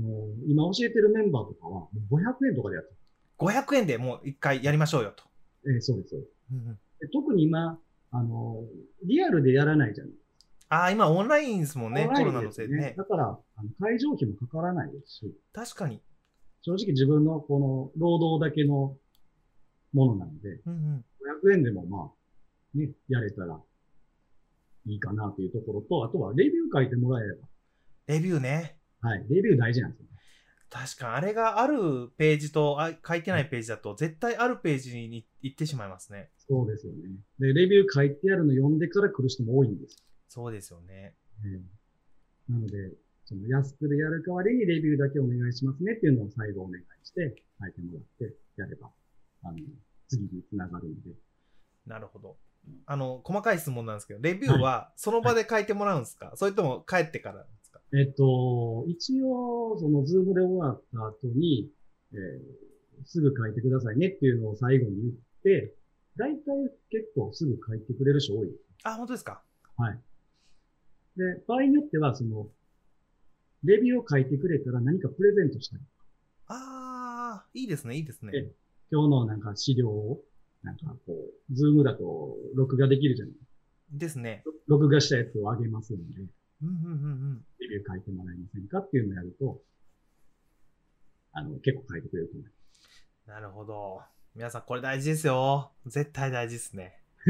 [0.48, 2.94] 今教えてるメンバーとかは、もう500円とかでやって
[3.38, 5.24] ?500 円でもう一回やりましょうよと。
[5.64, 5.74] る。
[5.74, 7.08] えーそうです、そうですうんうん、で。
[7.12, 7.78] 特に今、
[8.10, 8.64] あの、
[9.04, 10.14] リアルでやらないじゃない
[10.68, 12.94] ああ、今オンラインですもんね、オンラインコロナのせいでね。
[12.96, 16.00] だから、あの会場費もかからないですし、確かに。
[16.62, 18.96] 正直自分のこの労働だけの
[19.92, 21.04] ものなので、うんうん。
[21.50, 22.10] 500円でもま
[22.74, 23.60] あ、ね、やれたら
[24.86, 27.48] いいかなというところと、あとはレビュー書いてもらえれば。
[28.06, 28.78] レビューね。
[29.00, 30.10] はい、レビュー大事なんですよね。
[30.70, 36.30] 確かに、あれがあるページとあ書いてないページだと、絶対あるページに行ってしまいますね。
[36.38, 36.98] そうですよね。
[37.38, 41.14] で、レビュー書いてあるの読んでから来る人も多いんですそうですよね。
[41.44, 41.50] よ。
[41.50, 42.92] ええなので、
[43.24, 48.90] その安くでやる代わりにレビューだけお願いしますねっていうのを最後お願いして書いてもらってやれば、
[49.44, 49.58] あの、
[50.08, 51.16] 次につながるので。
[51.86, 52.36] なるほど。
[52.86, 57.80] あの、細かい質問なんですけど、レビューはその場で書いてもらうんですか、それとも帰ってからですか？
[57.92, 61.70] えっと、一応、そのズームで終わった後に、
[62.12, 62.74] えー
[63.06, 65.74] すぐ書いてくださいねっていうのを最後に言って、
[66.16, 66.42] 大体
[66.90, 68.48] 結構すぐ書いてくれる人多い。
[68.84, 69.42] あ、本当ですか？
[69.76, 69.98] はい。
[71.16, 72.46] で、場合によっては、その、
[73.64, 75.82] レビューを書いてくれたら何かプレゼントしたり、
[76.46, 78.32] ああ、いいですね、いいですね。
[78.32, 78.52] え
[78.92, 80.20] 今日のなんか資料を、
[80.64, 83.34] なんかこう、ズームだと録画できるじゃない
[83.92, 84.42] ですね。
[84.66, 86.04] 録画したやつをあげますので、
[86.62, 87.44] うんうんうんうん。
[87.60, 89.60] レビュー書いてもらえませんかっていうのをやると、
[91.32, 93.28] あの、結構書いてくれると思います。
[93.28, 94.00] なるほど。
[94.34, 95.70] 皆さん、これ大事ですよ。
[95.86, 96.98] 絶対大事ですね。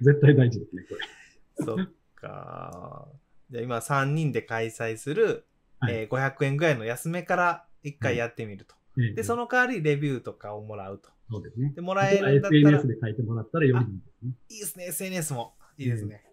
[0.00, 1.64] 絶対大事ですね、これ。
[1.64, 3.08] そっか。
[3.50, 5.44] じゃあ今3人で開催する、
[5.80, 8.74] はいえー500円ぐらいの安めから1回やってみると。
[8.98, 11.10] ええで、その代わりレビューとかをもらうと。
[11.30, 11.72] そうですね。
[11.74, 14.32] で、もらえるんだったら、い SNS で書いてもらったらよりいいですね。
[14.48, 15.54] いですね、SNS も。
[15.78, 16.24] いいですね。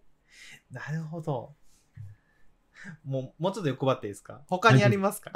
[0.72, 1.56] なるほど。
[3.04, 4.42] もう、もうちょっと欲張っていいですか？
[4.48, 5.32] 他にありますか？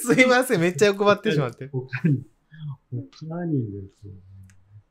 [0.00, 1.68] すいません、めっちゃ欲張ってしまって。
[1.68, 2.22] 他に、
[2.90, 4.18] 他にですよね。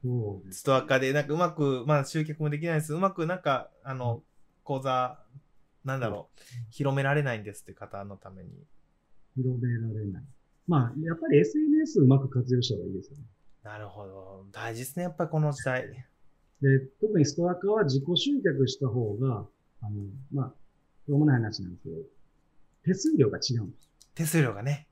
[0.04, 0.60] そうです。
[0.60, 2.94] ストア化で、なんかうまく、まあ集客もできないです。
[2.94, 4.24] うまくなんか、あの、
[4.64, 5.20] 講座、
[5.84, 8.50] なんだろう、広められないんですって方のために。
[9.36, 10.24] 広められない。
[10.72, 13.24] まあ、やっぱり SNS うまく活用した方がいいですよね。
[13.62, 14.46] なるほど。
[14.54, 15.86] 大事ですね、やっぱりこの時代。
[16.62, 19.46] で、特にストア化は自己集客した方が、
[19.82, 20.54] あの、まあ、
[21.06, 21.96] しょうもない話なんですけど、
[22.86, 23.90] 手数料が違うんです。
[24.16, 24.88] 手数料がね。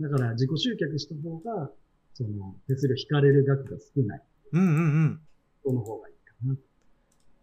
[0.00, 1.70] だから自己集客した方が、
[2.14, 4.22] その、手数料引かれる額が少ない。
[4.52, 5.20] うんうんうん。
[5.62, 6.56] その方がいいかな。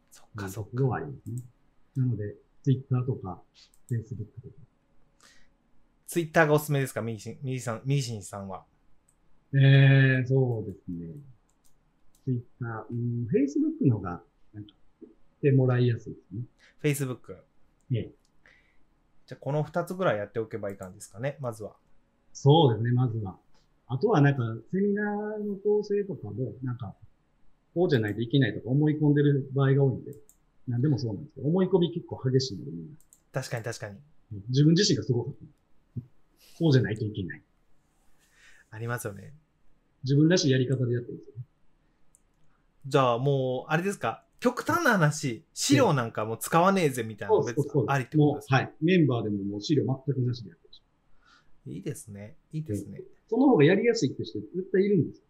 [0.10, 0.86] そっかそっか。
[0.86, 1.44] はありますね。
[1.98, 3.44] なので、Twitter とか、
[3.92, 4.69] Facebook とか。
[6.10, 7.04] ツイッターがおすすめですか？
[7.04, 8.66] ミーシン、ミーさん、ミーシンさんは。
[9.54, 11.14] えー、そうですね。
[12.26, 14.20] Twitter、うん、Facebook のが、
[14.52, 15.08] なんか、し
[15.40, 16.42] てもらいやすいですね。
[16.82, 17.34] Facebook。
[17.94, 18.12] ええ
[19.28, 21.76] じゃあこの2つぐらいやっておけばいい感じですかね、まずは。
[22.34, 23.38] そうですね、まずは。
[23.86, 24.42] あとはなんか、
[24.72, 26.96] セミナーの構成とかも、なんか、
[27.76, 30.16] こうじゃないといけないとか思い込んでる場合が多いんで、
[30.68, 32.96] なんでもそうなんですけど、思い込み結構激しいので、みんな。
[33.32, 33.98] 確かに確かに。
[34.50, 35.59] 自分自身がすごかった。
[36.60, 37.42] そうじゃないといけない。
[38.72, 39.34] ありますよね。
[40.04, 41.44] 自分らしいやり方でやってるんですよね。
[42.86, 44.24] じゃあもう、あれですか？
[44.40, 48.56] 極端な話、資料なんかもう使わねえぜみたいなの別にありってことですか？
[48.58, 48.74] もう、はい。
[48.82, 50.82] メンバーでももう資料全くなしでやってるし。
[51.68, 52.36] いいですね。
[52.54, 53.02] いいですね。
[53.30, 55.24] その方がやりやすいって人絶対いるんですよ。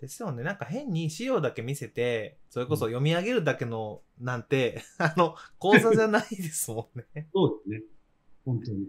[0.00, 0.42] ですよね。
[0.42, 7.28] なんか変に資料だけ見せて、それこそ読み上げるだけのなんて、 あの、講座じゃないですもんね。
[7.32, 7.82] そうですね。
[8.44, 8.88] 本当に。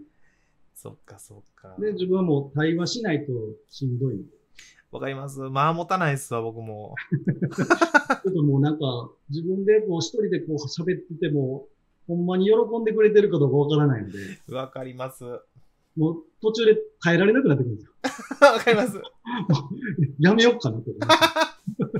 [0.80, 1.74] そっかそっか。
[1.80, 3.32] で、自分はもう対話しないと
[3.68, 4.24] しんどい。
[4.92, 5.40] わかります。
[5.40, 6.94] まあ持たないっすわ、僕も。
[7.50, 11.66] ちょっともうなんか、自分でこう一人でこう喋ってても、
[12.06, 15.24] ほんまに喜んでくれてるかどうかわからないので、わかります。
[15.24, 15.42] わ
[15.96, 17.92] もう途中で変えられなくなってくるんですよ。
[18.62, 19.02] かります。
[20.20, 20.96] やめようかなと思
[21.88, 21.90] っ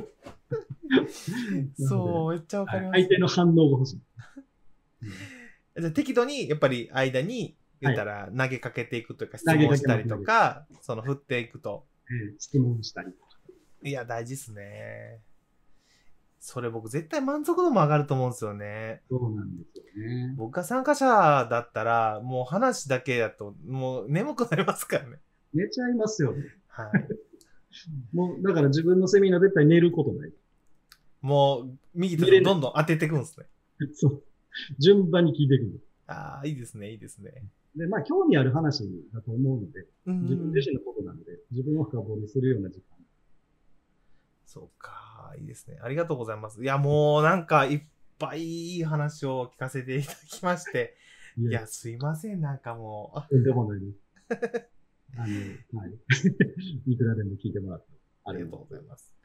[1.76, 1.82] て。
[1.82, 3.00] そう、めっちゃわかります。
[3.00, 4.00] 相手の反応が欲しい。
[5.80, 11.84] じゃあ適度に、やっぱり間に、言ったら投げかけていくというか、質問したりとか、その振っていくと。
[12.10, 13.28] えー質問したりとか。
[13.82, 15.20] いや、大事っすね。
[16.40, 19.02] それ僕絶対満足度も上がると思うんですよね。
[19.10, 20.34] そうなんですよね。
[20.36, 25.18] 僕が参加者だったら、もう話だけだと、もう眠くなりますからね。
[25.52, 26.44] 寝ちゃいますよね。
[26.68, 26.90] はい。
[28.14, 30.32] もう、だから自分のセミナー絶対寝ることない。
[31.20, 33.46] もう、右と見れないどんどん当てていくんですね。
[33.94, 34.22] そう。
[34.78, 35.80] 順番に聞いていく。
[36.06, 37.44] ああ、いいですね、いいですね。
[37.76, 42.96] で、まあ、興味ある話だと思うので、うん自分自身のことなので、自分を深掘りするような時間。
[44.46, 45.78] そうか、いいですね。
[45.83, 46.62] ありがとうございます。
[46.62, 47.83] いや、もうなんかいっ
[48.18, 50.96] ぱいいい話を聞かせていただきまして。
[51.37, 53.18] いいや、すいません、なんかもう。
[53.18, 53.98] あとんでもないです。
[55.16, 55.92] あの、はい。
[56.90, 57.87] いくらでも聞いてもらって。
[58.24, 59.17] ありがとうございます。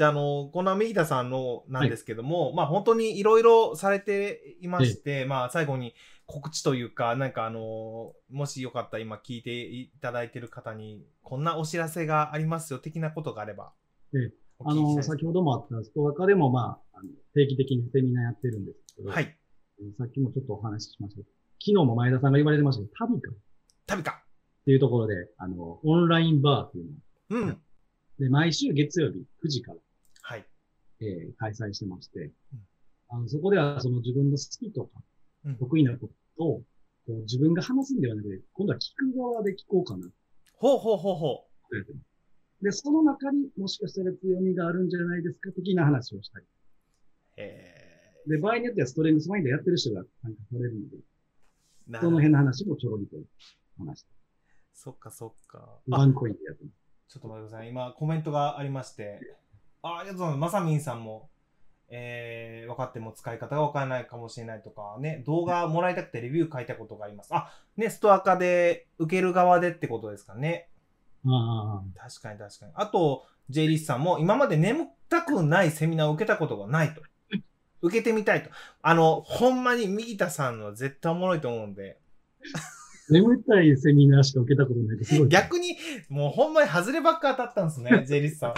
[0.00, 13.74] じゃあ、あの、この右田さんのなんですけども、まあ本当にいろいろされていまして、まあ最後に告知というか、なんかあの、もしよかったら今聞いていただいてる方に、こんなお知らせがありますよ、的なことがあれば。
[14.64, 19.36] あの、先ほどもあったストア化でも、まあ、あの定期的にセミナーやってるんですけど、はい。
[19.98, 23.34] さっきもちょっとお話ししました昨日も前田さんが言われてましたけど、タビカっ
[23.86, 24.24] 旅か。
[24.64, 27.60] ていうところで、あの、オンラインバーっていうのをうん。
[28.20, 29.89] で、毎週月曜日9時から、はい。
[31.00, 32.32] えー開催してまして、うん
[33.12, 34.90] あのそこではその自分の好きとか
[35.44, 36.08] うん得意なこ
[36.38, 36.64] とを、こ
[37.08, 40.06] う自分が話すんではなくて、今度は聞く側で聞こうかな
[40.54, 42.06] ほうほうほうほとやってます。
[42.62, 46.44] で、その中にもしかしたら強みがあるんじゃないですか的な話をしたり。
[46.44, 46.48] う。
[47.38, 47.74] え
[48.28, 53.16] で、場合によってはストレングスマインドやってる人が参加されるので、その辺の話もちょろりと
[53.78, 54.08] 話して、
[54.74, 55.80] そっかそっか。
[55.88, 56.76] ワあ、ンコインでやってます。
[57.08, 57.70] ちょっと待ってください。
[57.70, 59.18] 今、コメントがありまして。
[59.82, 60.54] あ、ありがとうございます。
[60.54, 61.28] まさみんさんも、
[61.88, 67.34] えー、分かっても使い方が分からないかもしれないとか、ね、動画もらいたくてレビュー書いたことがあります。
[67.34, 70.68] あ、ね、ストア化で、受ける側でってことですかね。
[71.26, 72.72] あ確かに確かに。
[72.74, 77.02] あと、J リスさんも、今まで眠たくないセミナーを受けたことがないと。
[77.82, 78.50] 受けてみたいと。
[78.82, 81.98] あの、ほんまに右田さんのは絶対おもろいと思うんで、
[82.54, 82.58] あ。
[83.12, 85.28] 眠たいセミナーしか受けたことないってすごい。
[85.28, 85.76] 逆に、
[86.08, 88.54] もうほんまに外ればっか当たったんですね、J リスさん。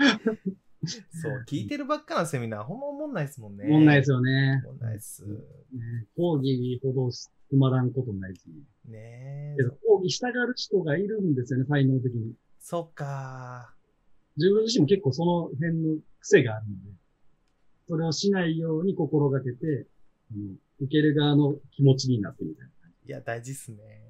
[1.10, 3.66] そう、聞いてるばっかのセミナー、ほんま思んないですもんね。
[3.68, 4.62] 問題ですよね。
[4.64, 5.24] 思んないです。
[5.26, 8.54] ね講義ほどつまらんことないですね。
[8.86, 12.34] ねえ講義したがる人がいるんですよね、才能的に。
[12.58, 13.74] そっか。
[14.36, 16.96] 自分自身も結構その辺の癖があるので、
[17.88, 19.86] それをしないように心がけて、
[20.34, 24.09] うん受ける側の気持ちになってみたいな感いや、大事っすね。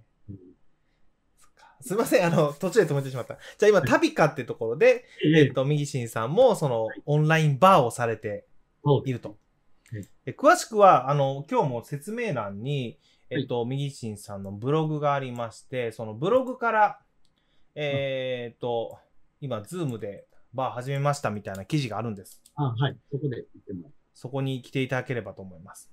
[1.80, 3.38] すいません、あの、途中で止めてしまった。
[3.58, 8.44] じゃあ今、旅かってところで、うんえっと、右新さんも、その、オンラインバーをされて
[9.04, 9.36] いると
[9.92, 10.06] はい。
[10.24, 12.98] で詳しくは、あの、今日も説明欄に、
[13.30, 17.00] えっと、右新さんのブログがありまして、そのブログから、
[17.74, 18.98] えーっと、
[19.40, 22.42] 今、ズームでバー始めましたみたいな記事があるんです。
[22.56, 22.96] あ、はい。
[23.10, 23.90] そこで言っても。
[24.14, 25.90] そこに来ていただければと思います。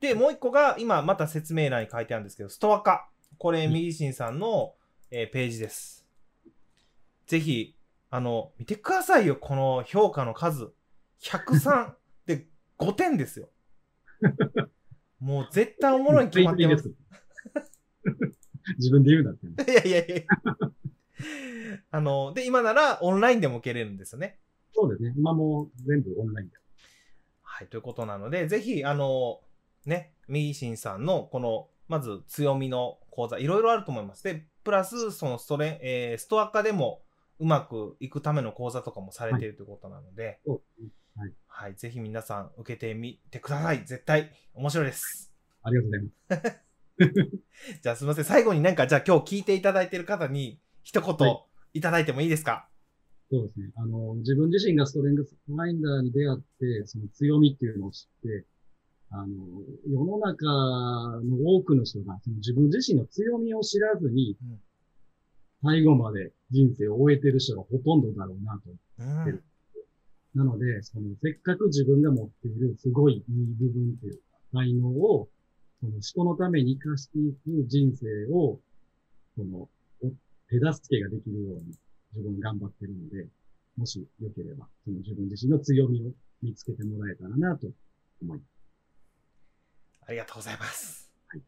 [0.00, 3.08] で、もう一個が、今、また説明欄に書いてあるんですけど、ストアカ。
[3.38, 4.74] これ、うん右信さんの、
[5.12, 6.06] えーページです。
[7.26, 7.76] ぜひ、
[8.10, 10.72] あの、見てくださいよ、この評価の数。
[11.20, 11.94] 103
[12.26, 12.46] で
[12.78, 13.48] 5点ですよ。
[15.18, 16.84] もう絶対おもろいに決まってます。
[16.84, 16.94] す。
[18.78, 19.54] 自分で言うなってね。
[19.88, 20.22] いやいやいや
[21.90, 24.38] あの、で、今ならオンラインでも受けれるんですよね。
[24.72, 25.12] そうですね。
[25.16, 26.56] 今もう全部オンラインで。
[27.42, 29.40] はい、ということなので、ぜひ、あの、
[29.84, 34.22] ね、右新さんの、この、まず強みの講座、いろいろあると思います。
[34.22, 37.02] で、プラス、そのストレン、えーストア化でも
[37.38, 40.40] うまくいくための講座とかもされているということなので。
[40.46, 41.32] はい。
[41.46, 43.84] はい、ぜひ皆さん受けてみてください。
[43.84, 45.32] 絶対面白いです。
[45.62, 46.60] ありがとうございます。
[47.82, 48.24] じゃあすみません。
[48.24, 52.68] 最後になんか、じゃあ今日聞いていただいている方に一言はいいただいてもいいですか、
[53.30, 53.70] そうですね。
[53.76, 58.44] あの、自分自身がストレングスファインダーに出会って、その強みっていうのを知って、
[59.10, 59.26] あの、
[59.88, 60.46] 世の中
[61.24, 64.60] の多くの人がその自分自身の強みを知らずにうん、
[65.62, 68.70] 最後まで人生を終えてる人がほとんどだろうなと。
[68.98, 69.42] うん。
[70.34, 73.22] なので、その、せっかく自分が持っているすごいいい
[73.58, 74.20] 部分っていうか、
[74.52, 75.28] 才能を、
[75.80, 78.60] その人のために活かしていく人生を、
[79.36, 79.68] その、
[80.02, 80.08] お
[80.48, 81.74] 手助けができるように
[82.14, 83.26] 自分頑張ってるので、
[83.76, 87.66] もしよければ、その自分自身の強みを見つけてもらえたらなと
[88.22, 88.59] 思います。
[90.10, 91.08] ありがとうございます。
[91.28, 91.42] はい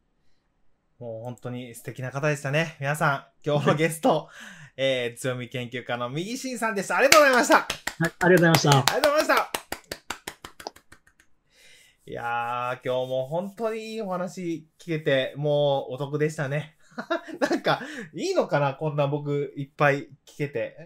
[1.00, 2.76] もう本当に素敵な方でしたね。
[2.78, 4.28] 皆さん、今日のゲスト、
[4.76, 6.98] えー、強み研究家の右新さんでした。
[6.98, 7.56] ありがとうございました。
[7.56, 7.66] はい、
[7.98, 8.70] ありがとうございました。
[8.70, 9.52] ありがとうございました。
[12.06, 16.76] いやー、今日も本当にいいお話聞けて、もうお得でしたね。
[17.40, 17.80] なんか、
[18.14, 20.76] いいのかなこんな僕いっぱい聞けて。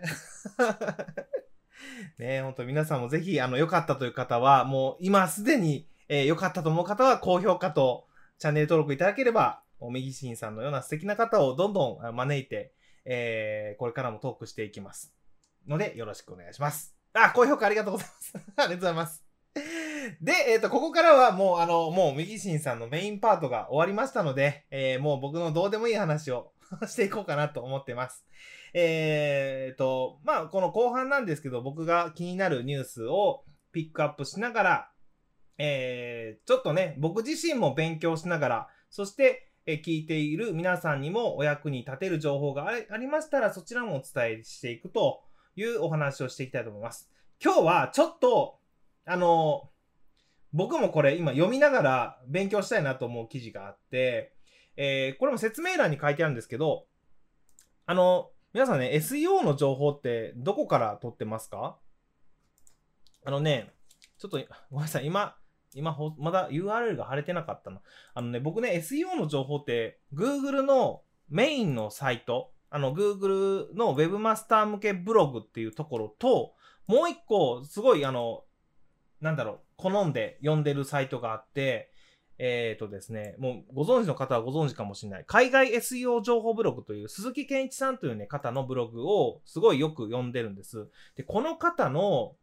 [2.17, 8.07] ねえ、本当皆さんもぜひ、あの、良かったという方は、もう今すでに、えー良かったと思う方は、高評価と
[8.39, 12.73] チャンネル登録いただければ、もう右新さんのような素敵な方をどんどん招いて、
[13.05, 15.15] えーこれからもトークしていきます。
[15.67, 16.95] ので、よろしくお願いします。
[17.13, 18.33] あ、高評価ありがとうございます。
[18.39, 19.25] ありがとうございます。
[20.21, 26.53] で、えっ、と、ここからはもう、あの、もう、右新さんのメインパートが終わりましたので、えーもう僕のどうでもいい話を
[26.87, 28.25] していこうかなと思ってます。
[28.75, 34.91] えっ、と、まあ、この後半なんですけど、僕が気になるニュースをピックアップしながら、
[35.59, 45.25] えーちょっとね、僕自身も勉強しながら、そして、え聞いている皆さんにもお役に立てる情報がありありましたら、そちらもお伝えしていくと
[45.57, 47.11] いうお話をしていきたいと思います。
[47.43, 48.61] 今日はちょっと、
[49.07, 49.71] あの、
[50.53, 54.35] 僕もこれ今読みながら勉強したいなと思う記事があって、
[54.77, 56.87] えーこれも説明欄に書いてあるんですけど、
[57.87, 61.77] あの、皆さんね、SEO の情報ってどこから取ってますか？
[63.25, 63.73] あのね、
[64.19, 64.39] ちょっと、
[64.71, 65.37] ごめんなさい、今、
[65.77, 67.81] 今ほ、まだ URL が貼れてなかったの。
[68.15, 76.55] あのね、僕ね、SEO の情報って、Google のメインのサイト、あの、Google の Webmaster 向けブログっていうところと、
[76.87, 78.45] もう一個、すごい、あの、
[79.21, 81.91] なんだろう、好んで読んでるサイトがあって、
[82.39, 85.25] えっ、とですね、もうご存知の方はご存知かもしれない。
[85.27, 90.89] 海外 SEO 情報ブログという鈴木健一さんというね、方のブログをすごいよく読んでるんです。
[91.17, 92.37] で、この方の、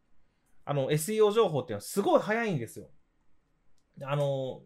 [0.66, 2.88] あの、SEO 情報っていうのはすごい早いんですよ。
[4.02, 4.62] あの、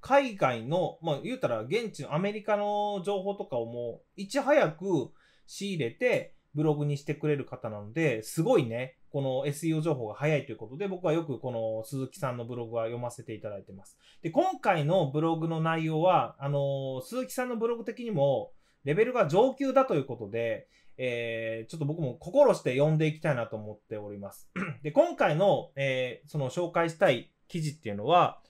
[0.00, 5.12] 海外の、まあ言うたら現地のアメリカの情報とかをもういち早く
[5.46, 13.96] 仕入れてブログにしてくれる方なので、すごいね、この SEO 情報が早いということで、僕はよくこの鈴木さんのブログは読ませていただいてます。
[14.22, 18.52] で、今回のブログの内容は、あの、鈴木さんのブログ的にも
[18.84, 24.48] レベルが上級だということで、えー、ちょっと僕も心して読んでいきたいなと思っております。
[24.82, 28.40] で、今回の、えー、その紹介したい記事っていうのは、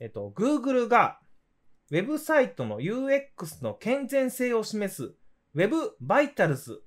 [0.00, 1.20] えっと、Google が
[1.90, 5.14] ウェブサイトの UX の健全性を示す
[5.54, 6.78] Web Vitals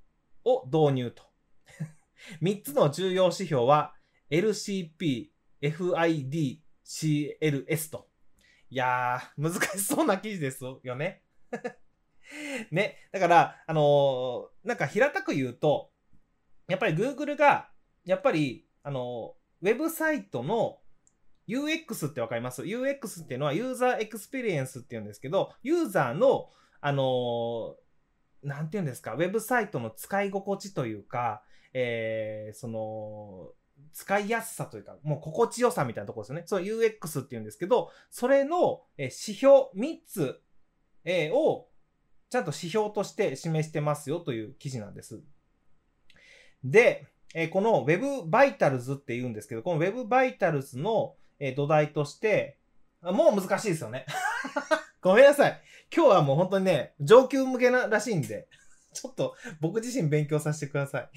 [0.44, 1.22] を導入と。
[2.42, 3.94] 3つの重要指標は
[4.30, 5.28] LCP、
[5.62, 8.08] FID、CLS と。
[8.68, 11.22] いやー、難しそうな記事ですよね。
[12.70, 13.08] ね。
[13.12, 15.92] だから、あのーなんか平たく言うと、
[16.68, 17.70] やっぱり Google が、
[18.04, 20.80] やっぱり、あのーウェブサイトの
[21.48, 27.86] UX ってわかります ?UX っていうのはユーザーエクスペリエンスっていうんですけど、ユーザーの、あのー
[28.42, 31.42] なんていうんですか、ウェブサイトの使い心地というか、
[31.72, 33.50] えー、その、
[33.92, 36.44] 使いやすさというか、もう心地よさみたいなところですよね。
[36.46, 40.40] そう UX っていうんですけど、それの指標3つ、
[41.08, 41.68] を
[42.30, 45.22] ちゃんと指標として示してますよという記事なんです。
[46.64, 47.06] で、
[47.50, 52.58] この Web Vitals って言うんですけど、この Web Vitals の、え土台として、
[53.02, 54.06] もう難しいですよね。
[55.00, 55.60] ごめんなさい。
[55.94, 58.48] 今日はもう本当にね、上級向けならしいんで、
[58.92, 61.10] ちょっと僕自身勉強させてください。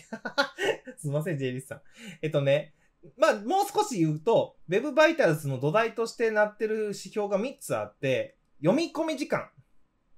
[0.97, 1.82] すいません、J リスさん。
[2.22, 2.74] えっとね、
[3.17, 9.49] まあ、もう少し言うと、Web Vitals の土台としてなってる指標が3つあって、読み込み時間。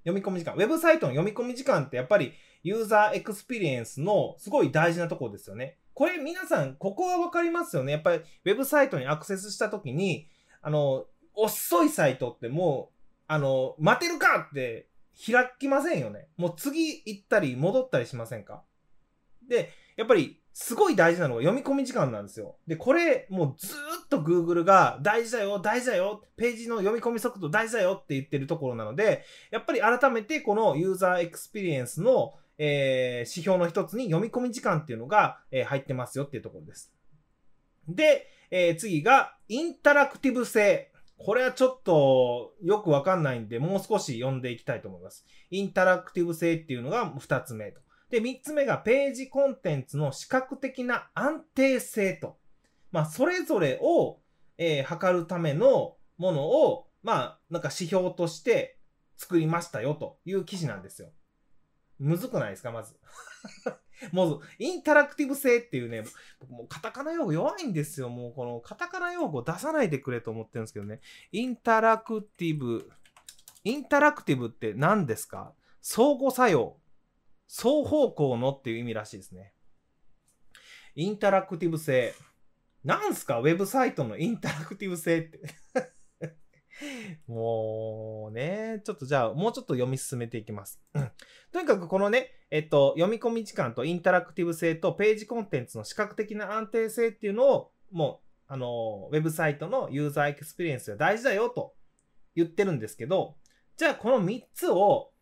[0.04, 0.54] 読み込み時間。
[0.54, 2.32] ウェブサイトの読み込み時間ってやっぱり
[2.64, 5.78] ユーザーエクスペリエンスのすごい大事なところですよね。
[5.94, 7.92] これ皆さん、ここはわかりますよね？
[7.92, 10.28] やっぱりウェブサイトにアクセスしたときに、
[10.60, 14.88] あの、遅いサイトってもう、あの、待てるかって
[15.26, 16.28] 開きませんよね？
[16.36, 18.62] もう次行ったり戻ったりしませんか？
[19.48, 22.56] で、やっぱりすごい大事なのが読み込み時間なんですよ。
[22.66, 23.74] で、これ、もうず
[24.04, 32.34] っと Google が大事だよ、大事だよ、ページの読み込み速度大事だよって言ってるところなので、やっぱり改めてこのユーザーエクスペリエンスの、
[32.64, 36.92] えー、指標の一つに読み込み時間っていうのが、えー、入ってますよっていうところです。
[37.88, 40.92] で、えー、次が、インタラクティブ性。
[41.18, 45.26] これはちょっとよくわかんないんで、もう少し読んでいきたいと思います。
[45.50, 47.80] インタラクティブ性っていうのが二つ目と。
[48.10, 52.38] で、三つ目がページコンテンツの視覚的な安定性と。
[52.92, 54.20] まあ、それぞれを、
[54.56, 58.78] えー、測るためのものを、まあ、なんか指標として
[59.16, 61.08] 作りましたよという記事なんですよ。
[62.02, 62.96] むずくないですか、まず。
[64.12, 66.04] もう、インタラクティブ性っていうね、
[66.40, 68.08] 僕もうカタカナ用語弱いんですよ。
[68.08, 71.00] もうこのカタカナ用語出さないでくれと思ってるんですけどね。
[71.30, 72.90] インタラクティブ、
[73.64, 75.54] インタラクティブって何ですか？
[75.80, 76.78] 相互作用。
[77.46, 79.52] 双方向のっていう意味らしいですね。
[80.94, 82.14] インタラクティブ性。
[82.82, 83.38] なんすか？
[83.38, 85.38] ウェブサイトのインタラクティブ性って
[87.26, 90.80] もうね、ちょっとじゃあ、もうちょっと読み進めていきます。
[91.52, 101.74] とにかくこのね、えっと、読み込み時間とインタラクティブ性とページコンテンツの視覚的な安定性っていうのを、もう、あの、ウェブサイトのユーザーエクスペリエンスが大事だよと
[102.34, 103.36] 言ってるんですけど、
[103.76, 105.12] じゃあこの3つを、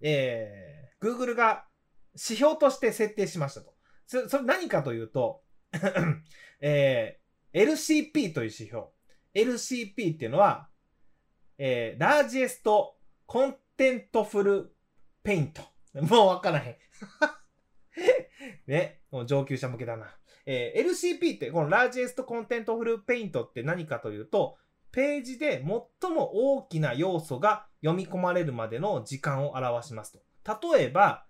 [0.00, 1.66] えー、Google が
[2.14, 3.74] 指標として設定しましたと。
[4.06, 5.42] そそれ何かというと、
[6.60, 8.86] えー、LCP という指標。
[9.34, 10.69] LCP っていうのは、
[11.62, 12.96] えー、 Largest
[13.26, 14.74] Contentful
[15.22, 15.60] Paint。
[15.92, 16.76] もうわからへん。
[18.66, 20.16] ね、もう上級者向けだな。
[20.46, 24.56] えー、LCP ってこの Largest Contentful Paint って何かというと、
[24.90, 25.62] ページで
[26.00, 30.70] 最も大きな要素が読み込まれるまでの時間を表しますと。
[30.72, 31.26] 例えば、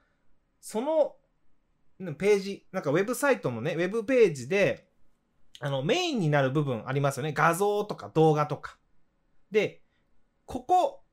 [0.60, 1.16] その
[2.14, 4.86] ページ、なんかウェブサイトのね、ウェブページで、
[5.58, 7.32] あの、メインになる部分ありますよね。
[7.32, 8.78] 画像とか動画とか。
[9.50, 9.82] で、
[10.50, 11.04] ここ、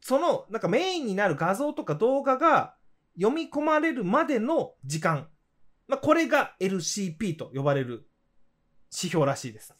[0.00, 2.76] その、なんかメインになる画像とか動画が
[3.14, 5.28] 読み込まれるまでの時間。
[5.86, 8.08] まあ、これが LCP と呼ばれる
[8.90, 9.74] 指標らしいです。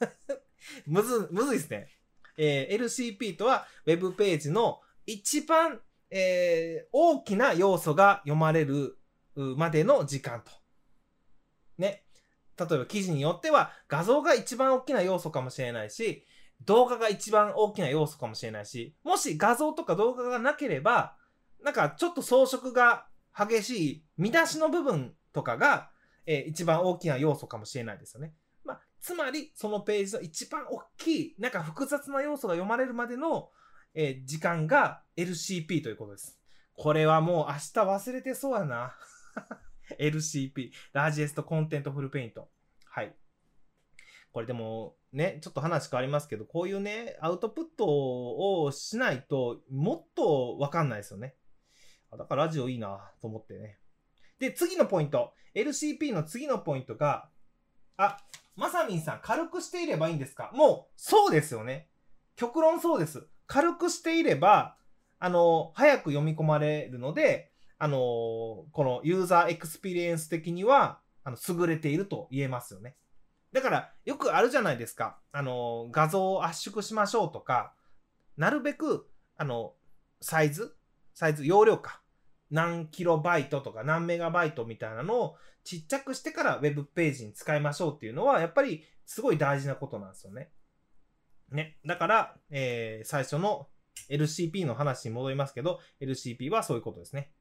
[0.84, 1.88] むず、むずいですね。
[2.36, 5.80] えー、LCP とは、ウェブページの一番、
[6.10, 8.98] えー、大きな要素が読まれる
[9.34, 10.52] までの時間と。
[11.78, 12.04] ね。
[12.58, 16.26] 例えば記事によっては画像が一番大きな要素かもしれないし、
[16.64, 21.16] 動画が一番大きな要素かもしれないし、もし画像とか動画がなければ、
[21.62, 25.90] なんかちょっと装飾が激しい見出しの部分とかが、
[26.26, 28.34] えー、一番大きな要素かもしれないですよね。
[28.64, 33.50] まあ、つまり、そのページの一番大きい、なんか複雑な要素が読まれるまでの、
[33.94, 36.38] えー、時間が LCP ということです。
[36.74, 38.94] これはもう明日忘れてそうやな。
[40.00, 42.48] LCP、 Largest Contentful Paint。
[42.86, 43.14] はい。
[44.32, 47.86] これでも、ね、ちょっと話変わりますけど、こういうね、アウトプット
[48.62, 51.34] をしないと、もっとわかんないですよね。
[52.12, 53.78] だからラジオいいなと思ってね。
[54.38, 55.32] で、次のポイント。
[55.54, 57.30] LCP の次のポイントが、
[57.96, 58.18] あ、
[58.56, 60.50] まさみんさん、軽くしていればいいんですか？
[60.54, 61.88] もう、そうですよね。
[62.36, 63.26] 極論そうです。
[63.46, 64.76] 軽くしていれば、
[65.18, 72.96] あの、早く読み込まれるので、あの、このユーザーエクスペリエンス的には、あの、優れていると言えますよね。
[73.56, 75.18] だから、よくあるじゃないですか。
[75.32, 77.72] あの、画像を圧縮しましょうとか、
[78.36, 79.72] なるべく、あの、
[80.20, 80.76] サイズ？
[81.14, 82.02] サイズ、容量か。
[82.50, 90.50] 何キロバイトとか何メガバイトみたいなのをちっちゃくしてからウェブページに使いましょうっていうのは、やっぱりすごい大事なことなんですよね。
[91.50, 91.78] ね。
[91.86, 93.68] だから、えー、最初の
[94.10, 97.32] LCP の話に戻りますけど、LCP はそういうことですね。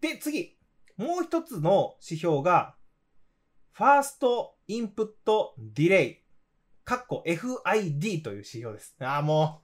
[0.00, 0.56] で、次。
[0.96, 2.76] もう一つの指標が、
[3.72, 6.18] ファーストインプットディレイ、
[6.84, 8.96] かっこ FID という指標です。
[9.00, 9.62] ああ、も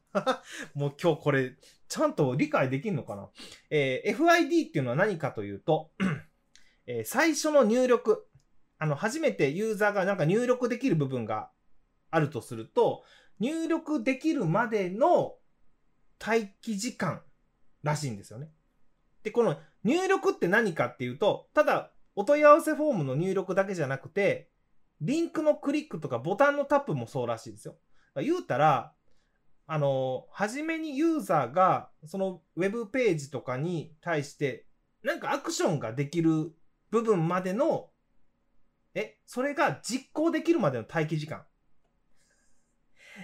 [0.75, 1.57] う もう今日これ、
[1.89, 3.29] ちゃんと理解できるのかな？
[3.71, 5.93] えー、FID っていうのは何かというと、
[6.87, 8.27] えー、最初の入力、
[8.79, 11.51] あの、初めてユーザーがなんか入力できる部分が
[12.11, 13.05] あるとすると、
[13.41, 15.37] 入力できるまでの
[16.25, 17.23] 待機時間
[17.83, 18.51] らしいんですよね。
[19.23, 24.49] で、この入力って何かっていうと、ただお問い合わせフォームの入力だけじゃなくて、
[25.01, 27.77] リンクのクリックとかボタンのタップもそうらしいですよ。
[28.17, 28.93] 言うたら、
[29.67, 34.67] あの、初めにユーザーが、そのウェブページとかに対して、
[35.03, 36.53] なんかアクションができる
[36.91, 37.91] 部分までの、
[38.95, 41.45] え、それが実行できるまでの待機時間。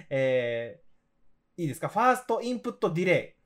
[0.09, 1.89] えー、いいですか？
[1.89, 3.40] ファーストインプットディレイ。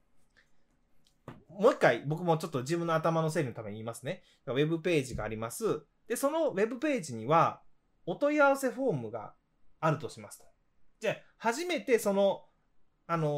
[1.59, 4.23] もう一回僕もちょっと自分の頭の整理のために言いますね。
[4.47, 5.83] ウェブページがあります。
[6.09, 7.63] で、そのウェブページには、
[8.07, 9.35] お問い合わせフォームが
[9.81, 10.45] あるとしますと。
[11.01, 12.45] じゃあ、初めてその、
[13.07, 13.31] あのー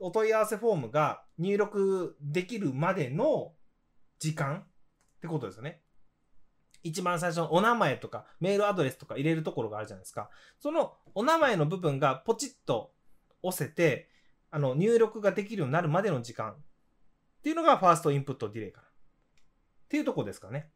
[0.00, 3.52] お問い合わせフォームが入力できるまでの
[4.18, 5.82] 時間ってことですよね。
[6.82, 10.30] 一番最初のお名前とかメールアドレスとか入れるところがあるじゃないですか。
[10.58, 12.92] そのお名前の部分がポチッと
[13.42, 14.08] 押せて、
[14.50, 16.56] あの、入力ができるようになるまでの時間
[17.42, 18.86] っていうのがファーストインプットディレイかな。
[18.86, 18.90] っ
[19.88, 20.70] ていうとこですかね。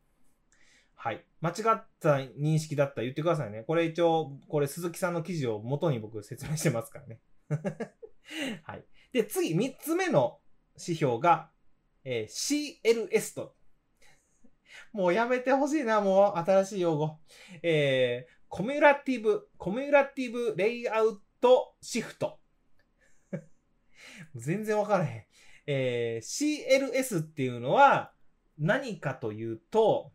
[0.96, 1.24] はい。
[1.40, 3.62] 間違った認識だったら言ってくださいね。
[3.62, 7.20] これ一応、これ鈴木さんの記事を元に僕説明してますからね。
[8.64, 8.84] はい。
[9.12, 10.40] で、次、三つ目の
[10.74, 11.52] 指標が、
[12.02, 13.54] えー CLS と。
[14.92, 17.20] もうやめてほしいな、もう新しい用語。
[17.62, 22.40] えーコミュラティブ、コミュラティブレイアウトシフト。
[24.34, 25.25] 全然わからへん。
[25.66, 28.12] えー CLS っていうのは
[28.58, 30.12] 何かというと、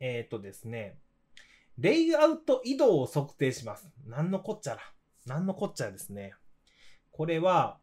[0.00, 0.98] えっ、とですね、
[1.78, 3.88] レイアウト移動を測定します。
[4.06, 4.80] なんのこっちゃら。
[5.26, 6.32] なんのこっちゃですね。
[7.12, 7.78] これは、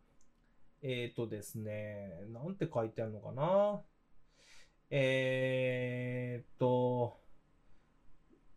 [0.82, 3.82] えっ、とですね、なんて書いてあるのかな。
[4.90, 7.20] えっ、と、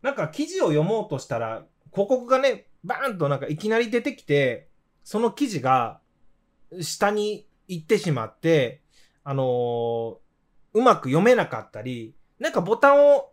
[0.01, 4.69] なんか記事を読もうとしたら、広告がね、バーンとなんかいきなり出てきて、
[5.03, 5.99] その記事が
[6.79, 8.81] 下に行ってしまって、
[9.23, 10.15] あのー
[10.73, 13.31] うまく読めなかったり、なんかボタンを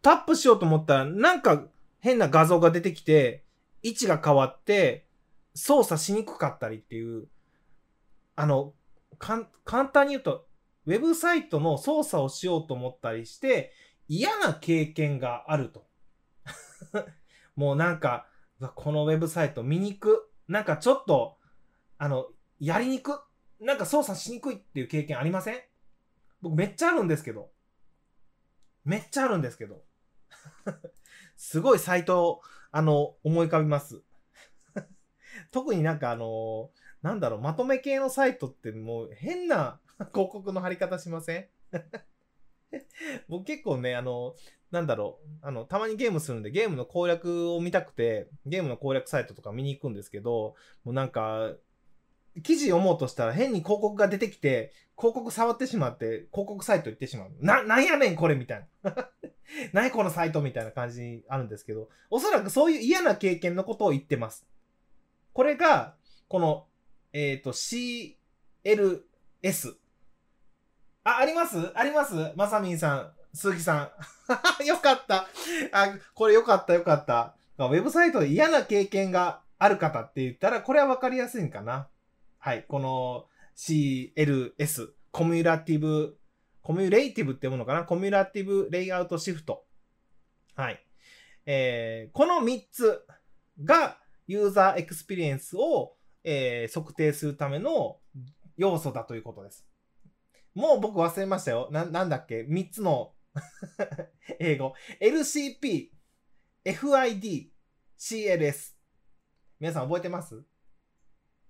[0.00, 1.64] タップしようと思ったら、なんか
[2.00, 3.44] 変な画像が出てきて、
[3.82, 5.06] 位置が変わって、
[5.54, 7.26] 操作しにくかったりっていう、
[8.36, 8.74] あの、
[9.18, 10.46] かん簡単に言うと、
[10.86, 13.72] ウェブサイトの操作をしようと思ったりして、
[14.06, 15.86] 嫌な経験があると。
[17.56, 18.26] もうなんか、
[18.76, 20.30] このウェブサイト見にく。
[20.46, 21.36] なんかちょっと、
[21.98, 22.28] あの、
[22.60, 23.20] やりにく。
[23.60, 25.60] なんか操作しにくいっていう経験ありません？
[26.40, 27.50] 僕めっちゃあるんですけど。
[28.84, 29.82] めっちゃあるんですけど。
[31.36, 32.40] すごいサイト、
[32.70, 34.02] あの、思い浮かびます。
[35.50, 36.70] 特になんかあの、
[37.02, 39.80] なんだろう、まとめ系のサイトってもう変な
[40.14, 41.48] 広告の貼り方しません？
[43.28, 44.34] 僕結構ね、あの、
[44.70, 50.54] なんだろう、あの、たまにゲームするんで、ゲームの攻略を見たくて、ゲームの攻略サイトとか見に行くんですけど、
[50.84, 51.54] もうなんか、
[52.42, 57.30] 記事読もうとしたら変に広告が出てきて、広告触ってしまって、広告サイト行ってしまう。
[57.40, 59.10] な、なんやねんこれみたいな。
[59.72, 64.46] 何このサイトみたいな感じにあるんですけど、おそらくそういう嫌な経験のことを言ってます。
[65.32, 65.94] これが、
[66.28, 66.66] この、
[67.12, 68.16] えっ、と、CLS。
[71.04, 71.56] あ、あります？
[71.74, 72.14] あります？
[72.36, 73.92] まさみんさん、鈴木さ
[74.60, 74.66] ん。
[74.66, 75.28] よかった。
[75.72, 77.34] あ、これよかったよかった。
[77.56, 81.88] ウェブサイトで嫌な経験がある方って言ったら、これはわかりやすいんかな。
[82.38, 82.64] はい。
[82.68, 83.26] この
[83.56, 87.84] CLS、 Cumulative、Cumulative って読むのかな？
[87.84, 89.66] Cumulative Layout Shift。
[90.54, 90.80] はい。
[91.46, 93.04] えー、この3つ
[93.64, 97.98] がユーザーエクスペリエンスを、えー測定するための
[98.56, 99.66] 要素だということです。
[100.54, 101.68] もう僕忘れましたよ。
[101.72, 103.14] な、なんだっけ ?3 つの
[104.38, 104.74] 英語。
[105.00, 105.88] LCP、
[106.64, 107.50] FID、
[107.98, 108.74] CLS。
[109.60, 110.44] 皆さん覚えてます？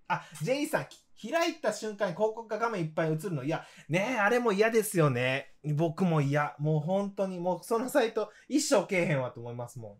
[0.08, 0.86] あ、J さん、
[1.20, 3.44] 開いた瞬間に広告が画面いっぱい映るの。
[3.44, 5.54] いや、ねえ、あれも嫌ですよね。
[5.74, 6.54] 僕も嫌。
[6.58, 9.98] もう本当に、もうそのサイト一生けえへんわと思いますもん。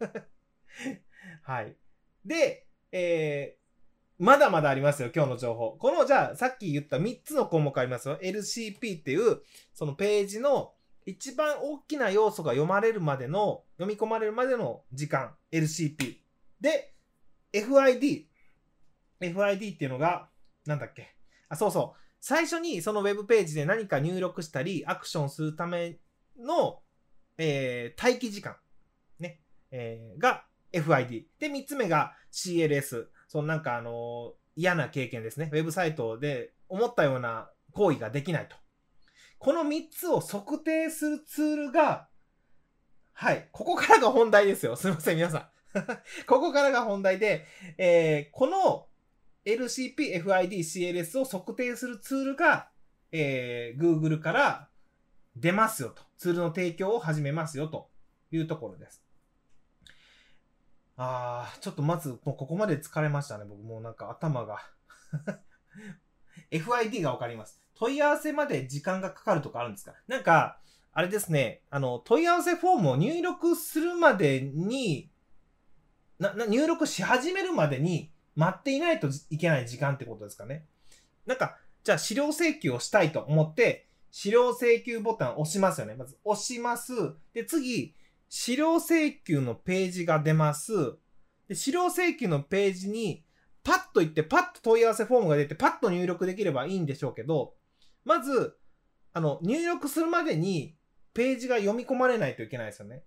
[1.42, 1.76] はい。
[2.24, 5.76] で、えー、まだまだありますよ、今日の情報。
[5.78, 8.18] この、じゃあ、さっき言った3つの項目ありますよ。
[8.22, 9.42] LCP っていう、
[9.74, 10.72] そのページの
[11.04, 15.36] 一番大きな要素が読まれるまでの、読み込まれるまでの時間。
[15.52, 16.16] LCP。
[16.60, 16.94] で、
[17.52, 18.26] FID。
[19.20, 20.28] FID っていうのが、
[20.66, 21.14] なんだっけ？
[21.48, 22.00] あ、そうそう。
[22.20, 25.98] 最初にそのウェブページで何か入力したり、アクションするため
[26.38, 26.82] の、
[27.36, 28.56] えー、待機時間。
[29.20, 29.40] ね。
[29.70, 31.26] えー、が FID。
[31.38, 33.06] で、3つ目が CLS。
[33.28, 35.48] そのなんかあのー嫌な経験ですね。
[35.52, 38.56] ウェブサイトで思ったような行為ができないと。
[39.38, 42.08] この3つを測定するツールが、
[43.12, 43.48] はい。
[43.52, 44.74] ここからが本題ですよ。
[44.74, 45.48] すいません、皆さん。
[46.26, 47.46] ここからが本題で、
[47.76, 48.87] えーこの
[49.48, 52.68] LCP、FID、CLS を測定するツールが、
[53.12, 54.68] えー Google から
[55.36, 56.02] 出ますよと。
[56.18, 57.88] ツールの提供を始めますよと
[58.30, 59.02] いうところです。
[60.96, 63.44] あー、ちょっとまず、もうここまで疲れましたね。
[63.48, 64.58] 僕もうなんか頭が。
[66.50, 67.62] FID がわかります。
[67.74, 69.94] 問い合わせまで時間がかかるとかあるんですか？
[70.08, 70.58] なんか、
[70.92, 75.10] あれですね、あの、問い合わせフォームを入力するまでに、
[76.18, 80.64] な、な、入力し始めるまでに待っていないといけない時間ってことですかね。
[81.26, 85.96] なんか、じゃあ資料請求をしたいと思って、資料請求ボタンを押しますよね。
[85.96, 86.92] まず押します。
[87.34, 87.96] で、次、
[88.28, 90.72] 資料請求のページが出ます。
[91.48, 93.24] で、資料請求のページに、
[93.64, 97.54] パッと行って、パッと問い合わせフォームが出て、パッと入力できればいいんでしょうけど、
[98.04, 98.56] まず、
[99.12, 100.76] あの、入力するまでに、
[101.12, 103.02] ページが読み込まれないといけないですよね。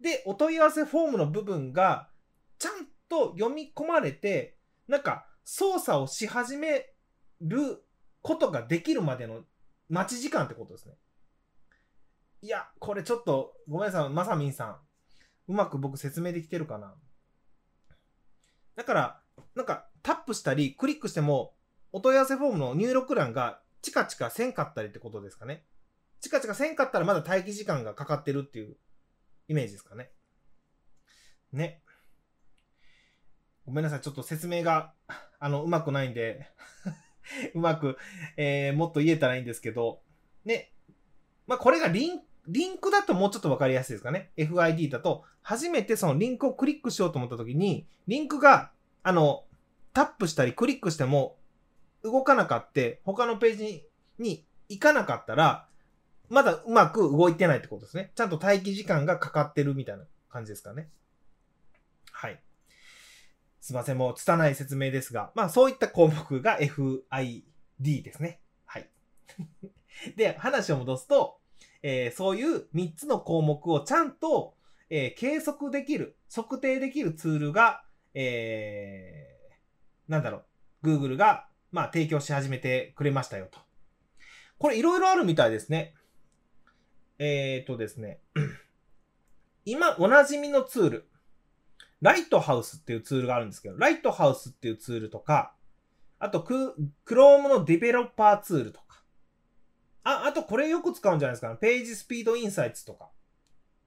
[0.00, 2.10] で、お問い合わせフォームの部分が、
[2.58, 4.55] ちゃんと読み込まれて、
[4.88, 6.92] なんか、操作をし始め
[7.40, 7.84] る
[8.22, 9.44] ことができるまでの
[9.88, 10.94] 待ち時間ってことですね。
[12.42, 14.80] いや、これちょっと、ごめんなさい、まさみんさん。
[15.48, 16.94] うまく僕説明できてるかな？
[18.74, 19.22] だから、
[19.54, 21.54] なんか、タップしたり、クリックしても、
[21.92, 25.64] お問い合わせフォームの入力欄がチカチカせんかったりってことですかね。
[26.20, 28.76] チカチカせんかったらまだ待機時間がかかってるっていう
[29.48, 30.10] イメージですかね。
[31.52, 31.82] ね。
[33.66, 34.92] ごめんなさい、ちょっと説明が、
[35.38, 36.48] あの、うまくないんで、
[37.54, 37.98] うまく、
[38.36, 40.00] えー、もっと言えたらいいんですけど、
[40.44, 40.72] ね。
[41.46, 44.30] まあ、これがリン、リンクだともうちょっとわかりやすいですかね。
[44.36, 48.70] FID だと、初めてそのリンクをクリックしようと思った時に、リンクが、
[49.02, 49.44] あの、
[49.92, 51.38] タップしたりクリックしても
[52.02, 53.88] 動かなかって、他のページ
[54.18, 55.68] に行かなかったら、
[56.28, 58.12] まだうまく動いてないってことですね。
[58.14, 60.88] ちゃんと待機時間がかかってるみたいな感じですかね。
[63.66, 67.42] すいません、もう拙い説明ですが、まあそういった項目が FID
[67.80, 68.40] ですね。
[68.64, 68.88] はい。
[70.14, 71.40] で、話を戻すと、
[71.82, 74.56] えーそういう3つの項目をちゃんと、
[74.88, 80.44] えー計測できる、測定できるツールが、えーなんだろ
[80.84, 83.58] う、Google が、まあ提供し始めてくれましたよと。
[84.58, 85.96] これいろいろあるみたいですね。
[87.18, 88.20] えーとですね。
[89.66, 91.08] 今、おなじみのツール。
[92.02, 95.54] ライトハウスっていうツールがあるんですけど、ライトハウスっていうツールとか、
[96.18, 96.74] あと、ク、
[97.06, 99.02] Chrome のデベロッパーツールとか。
[100.02, 101.56] あ、あとこれよく使うんじゃないですかね。
[101.60, 103.10] ページスピードインサイツとか。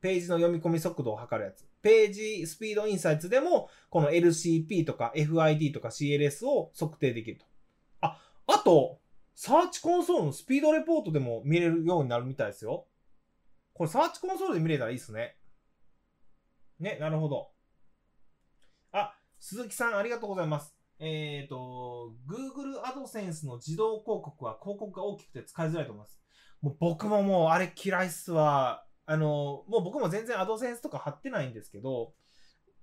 [0.01, 1.65] ページの読み込み速度を測るやつ。
[1.81, 7.45] ページスピードインサイツでも、この LCP とか FID とか CLS を測定できると。
[8.01, 8.99] あ、あと、
[9.35, 12.85] サーチコンソールのスピードレポートでも見れるようになるみたいですよ。
[13.73, 15.37] これサーチコンソールで見れたらいいですね。
[16.79, 17.49] ね、なるほど。
[18.91, 20.75] あ、鈴木さんありがとうございます。
[20.99, 26.19] えっ、と、Google AdSense の自動広告は広告が大きくて使いづらいと思います。
[26.61, 28.85] もう僕ももうあれ嫌いっすわ。
[29.05, 32.13] あの、もう僕も全然 AdSense とか貼ってないんですけど、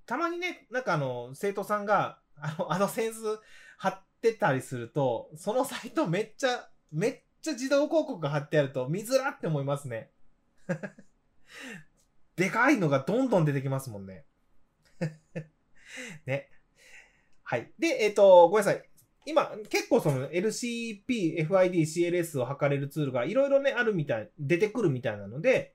[0.07, 3.39] たまにね、なんかあの、生徒さんが、あの、AdSense
[3.79, 10.11] 貼ってたりすると、そのサイトめっちゃ、めっちゃ自動広告貼ってあると見づらって思いますね。
[12.37, 14.25] でかいのがどんどん出てきますもんね。
[16.27, 16.49] ね。
[17.43, 17.71] はい。
[17.79, 18.83] で、えっ、と、ごめんなさい。
[19.27, 25.75] 今、結構その LCP、FID、CLS を測れるツールがいろいろね、あるみたい、出てくるみたいなので、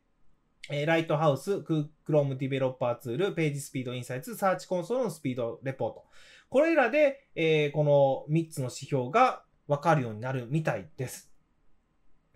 [0.70, 6.06] えーライトハウス、ク Chrome ディベロッパーツール、ページスピードインサイツ、サーチコンソールのスピードレポート。
[6.50, 11.32] これらで、えーこの3つの指標がわかるようになるみたいです。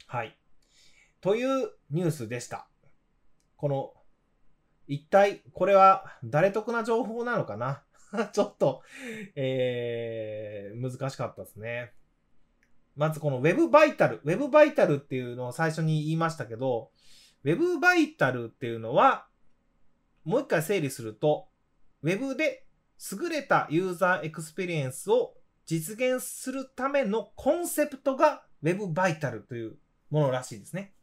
[0.07, 0.37] はい。
[1.21, 2.67] というニュースでした。
[3.57, 3.93] この、
[4.87, 7.83] 一体、これは誰得な情報なのかな？
[8.31, 8.83] ちょっと、
[9.35, 11.93] えー、難しかったですね。
[12.95, 14.21] まずこの Web バイタル。
[14.23, 16.91] Web バイタルっていうのを最初に言いましたけど、
[17.43, 19.27] Web Vital っていうのは、
[20.23, 21.47] もう一回整理すると、
[22.01, 22.65] Web で
[23.11, 29.77] 優れたユーザーエクスペリエンスを実現するためのコンセプトが Web Vital という
[30.09, 30.93] ものらしいですね。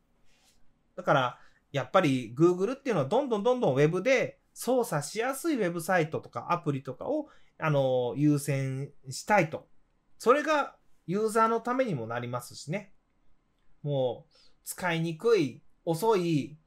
[0.96, 1.38] だから、
[1.72, 9.66] やっぱり Google っていうのはどんどんどんどん Web で操作しやすいウェブサイトとかアプリとかを、あの、優先したいと。
[10.18, 12.92] それがユーザーのためにもなりますしね。
[13.82, 16.58] もう、使いにくい、遅い、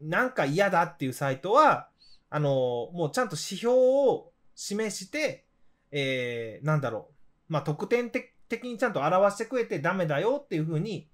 [0.00, 1.88] なんか嫌だっていうサイトは、
[2.30, 5.46] あの、もうちゃんと指標を示して、
[5.90, 7.52] えー、なんだろう。
[7.52, 11.10] まあ、特典的にちゃんと表してくれてダメだよっていう風に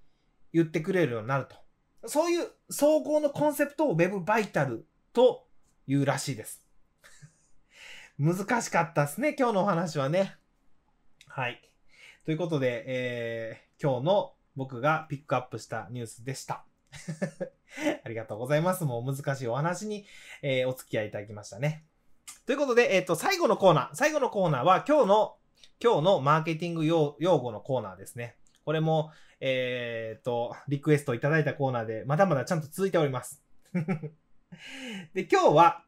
[0.53, 1.55] 言ってくれるようになると。
[2.05, 5.45] そういう総合のコンセプトを Web バイタルと
[5.87, 6.65] いうらしいです。
[8.17, 10.35] 難しかったですね、今日のお話はね。
[11.27, 11.61] はい。
[12.25, 16.65] ということで、えー、今日の僕がピックアップしたニュースでした。
[18.03, 18.83] ありがとうございます。
[18.83, 20.05] もう難しいお話に、
[20.41, 21.85] えーお付き合いいただきましたね。
[22.45, 23.89] ということで、えっ、と、最後のコーナー。
[23.93, 25.37] 最後のコーナーは今日の、
[25.81, 28.35] 今日のマーケティング用用語のコーナーですね。
[28.65, 33.41] これも、えっ、と、リクエストいただいたコーナーで、まだまだちゃんと続いております。
[35.13, 35.85] で、今日は、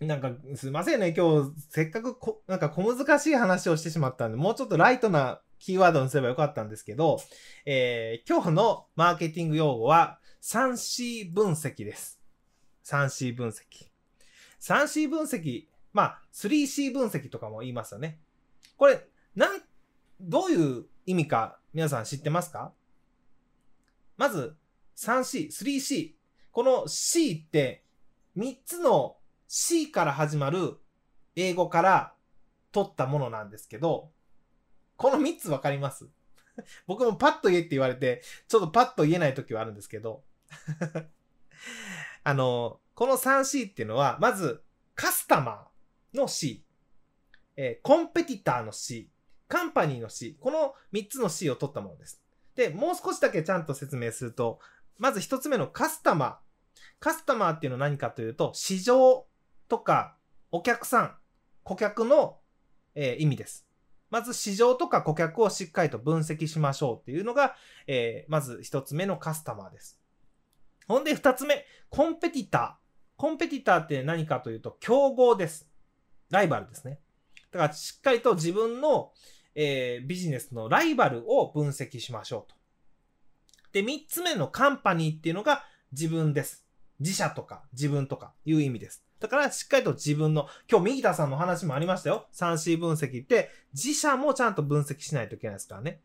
[0.00, 1.14] なんか、すいませんね。
[1.16, 7.20] 今日、せっかくこ、なんか小難しい話をしてしまったんで、もうちょっとライトなキーワードにすればよかったんですけど、
[7.64, 12.20] えー、今日のマーケティング用語は 3C 分析です。
[12.84, 13.88] 3C 分析。
[14.60, 18.20] 3C 分析、まあ 3C 分析とかも言いますよね。
[18.76, 19.04] これ、
[19.34, 19.60] なん、
[20.20, 22.72] どういう意味か皆さん知ってますか？
[24.16, 24.56] まず
[24.96, 26.14] 3C、3C。
[26.50, 27.84] この C って
[28.36, 29.16] 3つの
[29.46, 30.78] C から始まる
[31.36, 32.14] 英語から
[32.72, 34.10] 取ったものなんですけど、
[34.96, 36.08] この3つわかります？
[36.86, 40.24] 僕もパッと言えって言われて、ちょっとパッと言えない時はあるんですけど、
[42.24, 44.64] あの、この 3C っていうのは、まず、
[44.96, 46.64] カスタマーの C、
[47.56, 49.08] えーコンペティターの C、
[49.48, 52.22] カンパニーの C、この3つの C を取ったものです。
[52.54, 54.60] で、もう少しだけちゃんと説明すると、
[54.98, 56.36] まず1つ目のカスタマー。
[57.00, 59.26] カスタマーっていうのは何かというと、市場
[59.68, 60.16] とか
[60.50, 61.16] お客さん、
[61.62, 62.38] 顧客の、
[62.94, 63.66] えー意味です。
[64.10, 67.54] まず市場とか顧客をしっかりと分析しましょうっていうのが、
[67.86, 70.00] えーまず一つ目のカスタマーです。
[70.86, 72.88] ほんで二つ目、コンペティター。
[73.16, 75.68] コンペティターって何かというと、競合です。
[76.30, 77.00] ライバルですね。
[77.50, 79.12] だからしっかりと自分の、
[79.60, 82.56] えービジネスのライバルを分析しましょうと。
[83.72, 86.64] で、三つ目のカンパニーっていうのが自分です。
[87.00, 89.04] 自社とか自分とかいう意味です。
[89.18, 92.28] だからしっかりと自分の、今日右田さんの話もありましたよ。
[92.34, 96.00] 3C 分析って自社もちゃんと分析しないといけないですからね。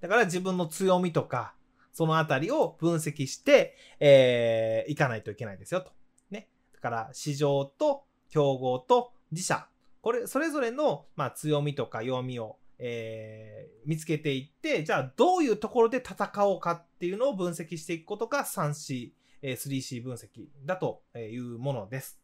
[0.00, 1.54] だから自分の強みとか、
[1.92, 5.90] そのあたりを分析して、えー、いかないといけないですよと。
[6.30, 6.48] ね。
[6.72, 9.66] だから市場と競合と自社。
[10.00, 19.12] これ、それぞれの、まあ、強みとか弱みを、えー、見つけていって、じゃあどういうところで戦おうかっていうのを分析していくことが 3C、
[19.42, 22.18] えー 3C 分析だというものです。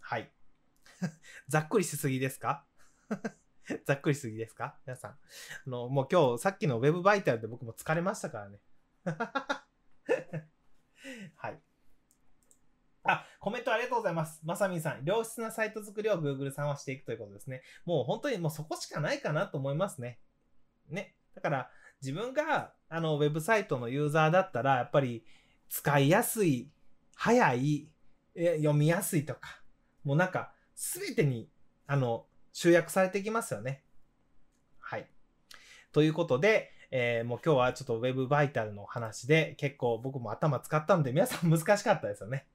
[0.00, 0.30] はい。
[1.48, 2.64] ざっくりしすぎですか？
[3.86, 4.78] ざっくりしすぎですか？
[4.86, 5.10] 皆さん。
[5.12, 5.18] あ
[5.66, 8.58] の、もう今日さっきのウェブバイタルで僕も疲れましたからね。
[11.36, 11.60] はい。
[13.08, 14.40] あ、コメントありがとうございます。
[14.44, 17.62] まさみんさん、良質なサイト作りを Google さんはしていくということですね。
[17.86, 20.18] もう本当にもうそこしかないかなと思いますね。
[20.90, 21.14] ね。
[21.34, 21.70] だから、
[22.02, 25.24] 自分が、あの、ウェブサイトのユーザーだったら、やっぱり、
[25.70, 26.70] 使いやすい、
[27.16, 27.88] 早い、
[28.34, 29.62] え読みやすいとか、
[30.04, 31.50] もうなんか、すべてに、
[31.86, 33.84] あの、集約されてきますよね。
[34.78, 35.08] はい。
[35.92, 42.46] ということで、えーもう今日はちょっと Web バイタルの話で結構僕も頭使ったので皆さん難しかったですよね。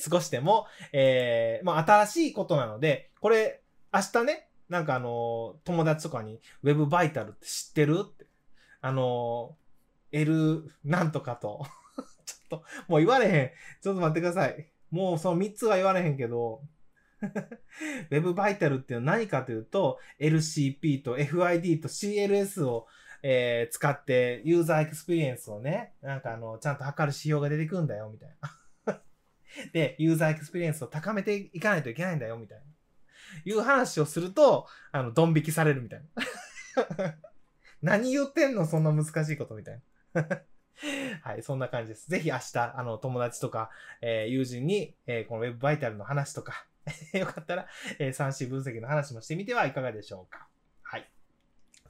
[0.00, 8.26] 少しでも、えー、まあ新しいことなので、これ明日ね、なんかあの友達とかに Web バイタルって知ってるって。
[8.82, 9.56] あの
[10.12, 11.66] L なんとかと。
[12.24, 13.50] ちょっと、もう言われへん。
[13.82, 14.66] ちょっと待ってください。
[14.90, 16.62] もうその3つは言われへんけど、
[18.10, 22.86] Web バイタルっていうのは何かというと、LCP と FID と CLS を、
[23.22, 28.59] えー使ってユーザーエクスペリエンスをね、なんかあの、ちゃんと測る指標が出てくんだよ、みたいな。
[29.72, 32.64] で、ユーザーエクスペリエンスを高めていかないといけないんだよ、みたいな。
[33.44, 36.02] いう話をすると、あの、ドン引きされるみたい
[36.96, 37.16] な。
[37.82, 39.82] 何言ってんのそんな難しいことみたい
[40.14, 40.42] な。
[41.22, 42.08] はい、そんな感じです。
[42.08, 43.70] ぜひ明日、あの、友達とか、
[44.00, 46.66] えー友人に、えーこの Web バイタルの話とか、
[47.12, 50.48] よかったら、えー、3C 分析の話もしてみてはいかがでしょうか。
[50.82, 51.10] はい。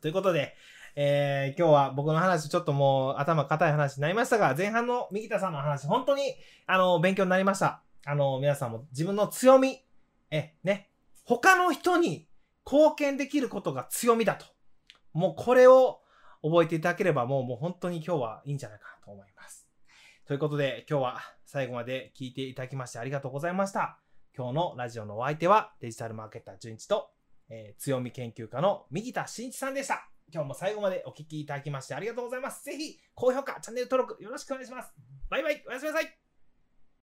[0.01, 0.57] ということで、
[1.03, 6.35] えー今日は僕の話、ちょっともう頭固い話になりましたが、前半の右田さんの話、本当に、
[6.67, 7.81] あの、勉強になりました。
[8.05, 9.83] あの、皆さんも自分の強み、
[10.31, 10.91] え、ね、
[11.25, 12.29] 他の人に
[12.71, 14.45] 貢献できることが強みだと。
[15.15, 16.03] もうこれを
[16.43, 19.67] 覚えていただければ、もう、もう本当に今日はいいんじゃないかなと思います。
[20.27, 23.99] ということで、今日は最後まで聞いていただきましてありがとうございました。
[24.37, 27.09] 今日のラジオのお相手はデジタルマーケッター純一と、
[27.49, 30.10] えー強み研究家の右田真一さんでした。
[30.33, 32.65] 今日も最後までお聴きいただきましてありがとうございます。
[32.65, 34.93] ぜひ高評価、チャンネル登録よろしくお願いします。
[35.29, 36.20] バイバイ、おやすみなさい。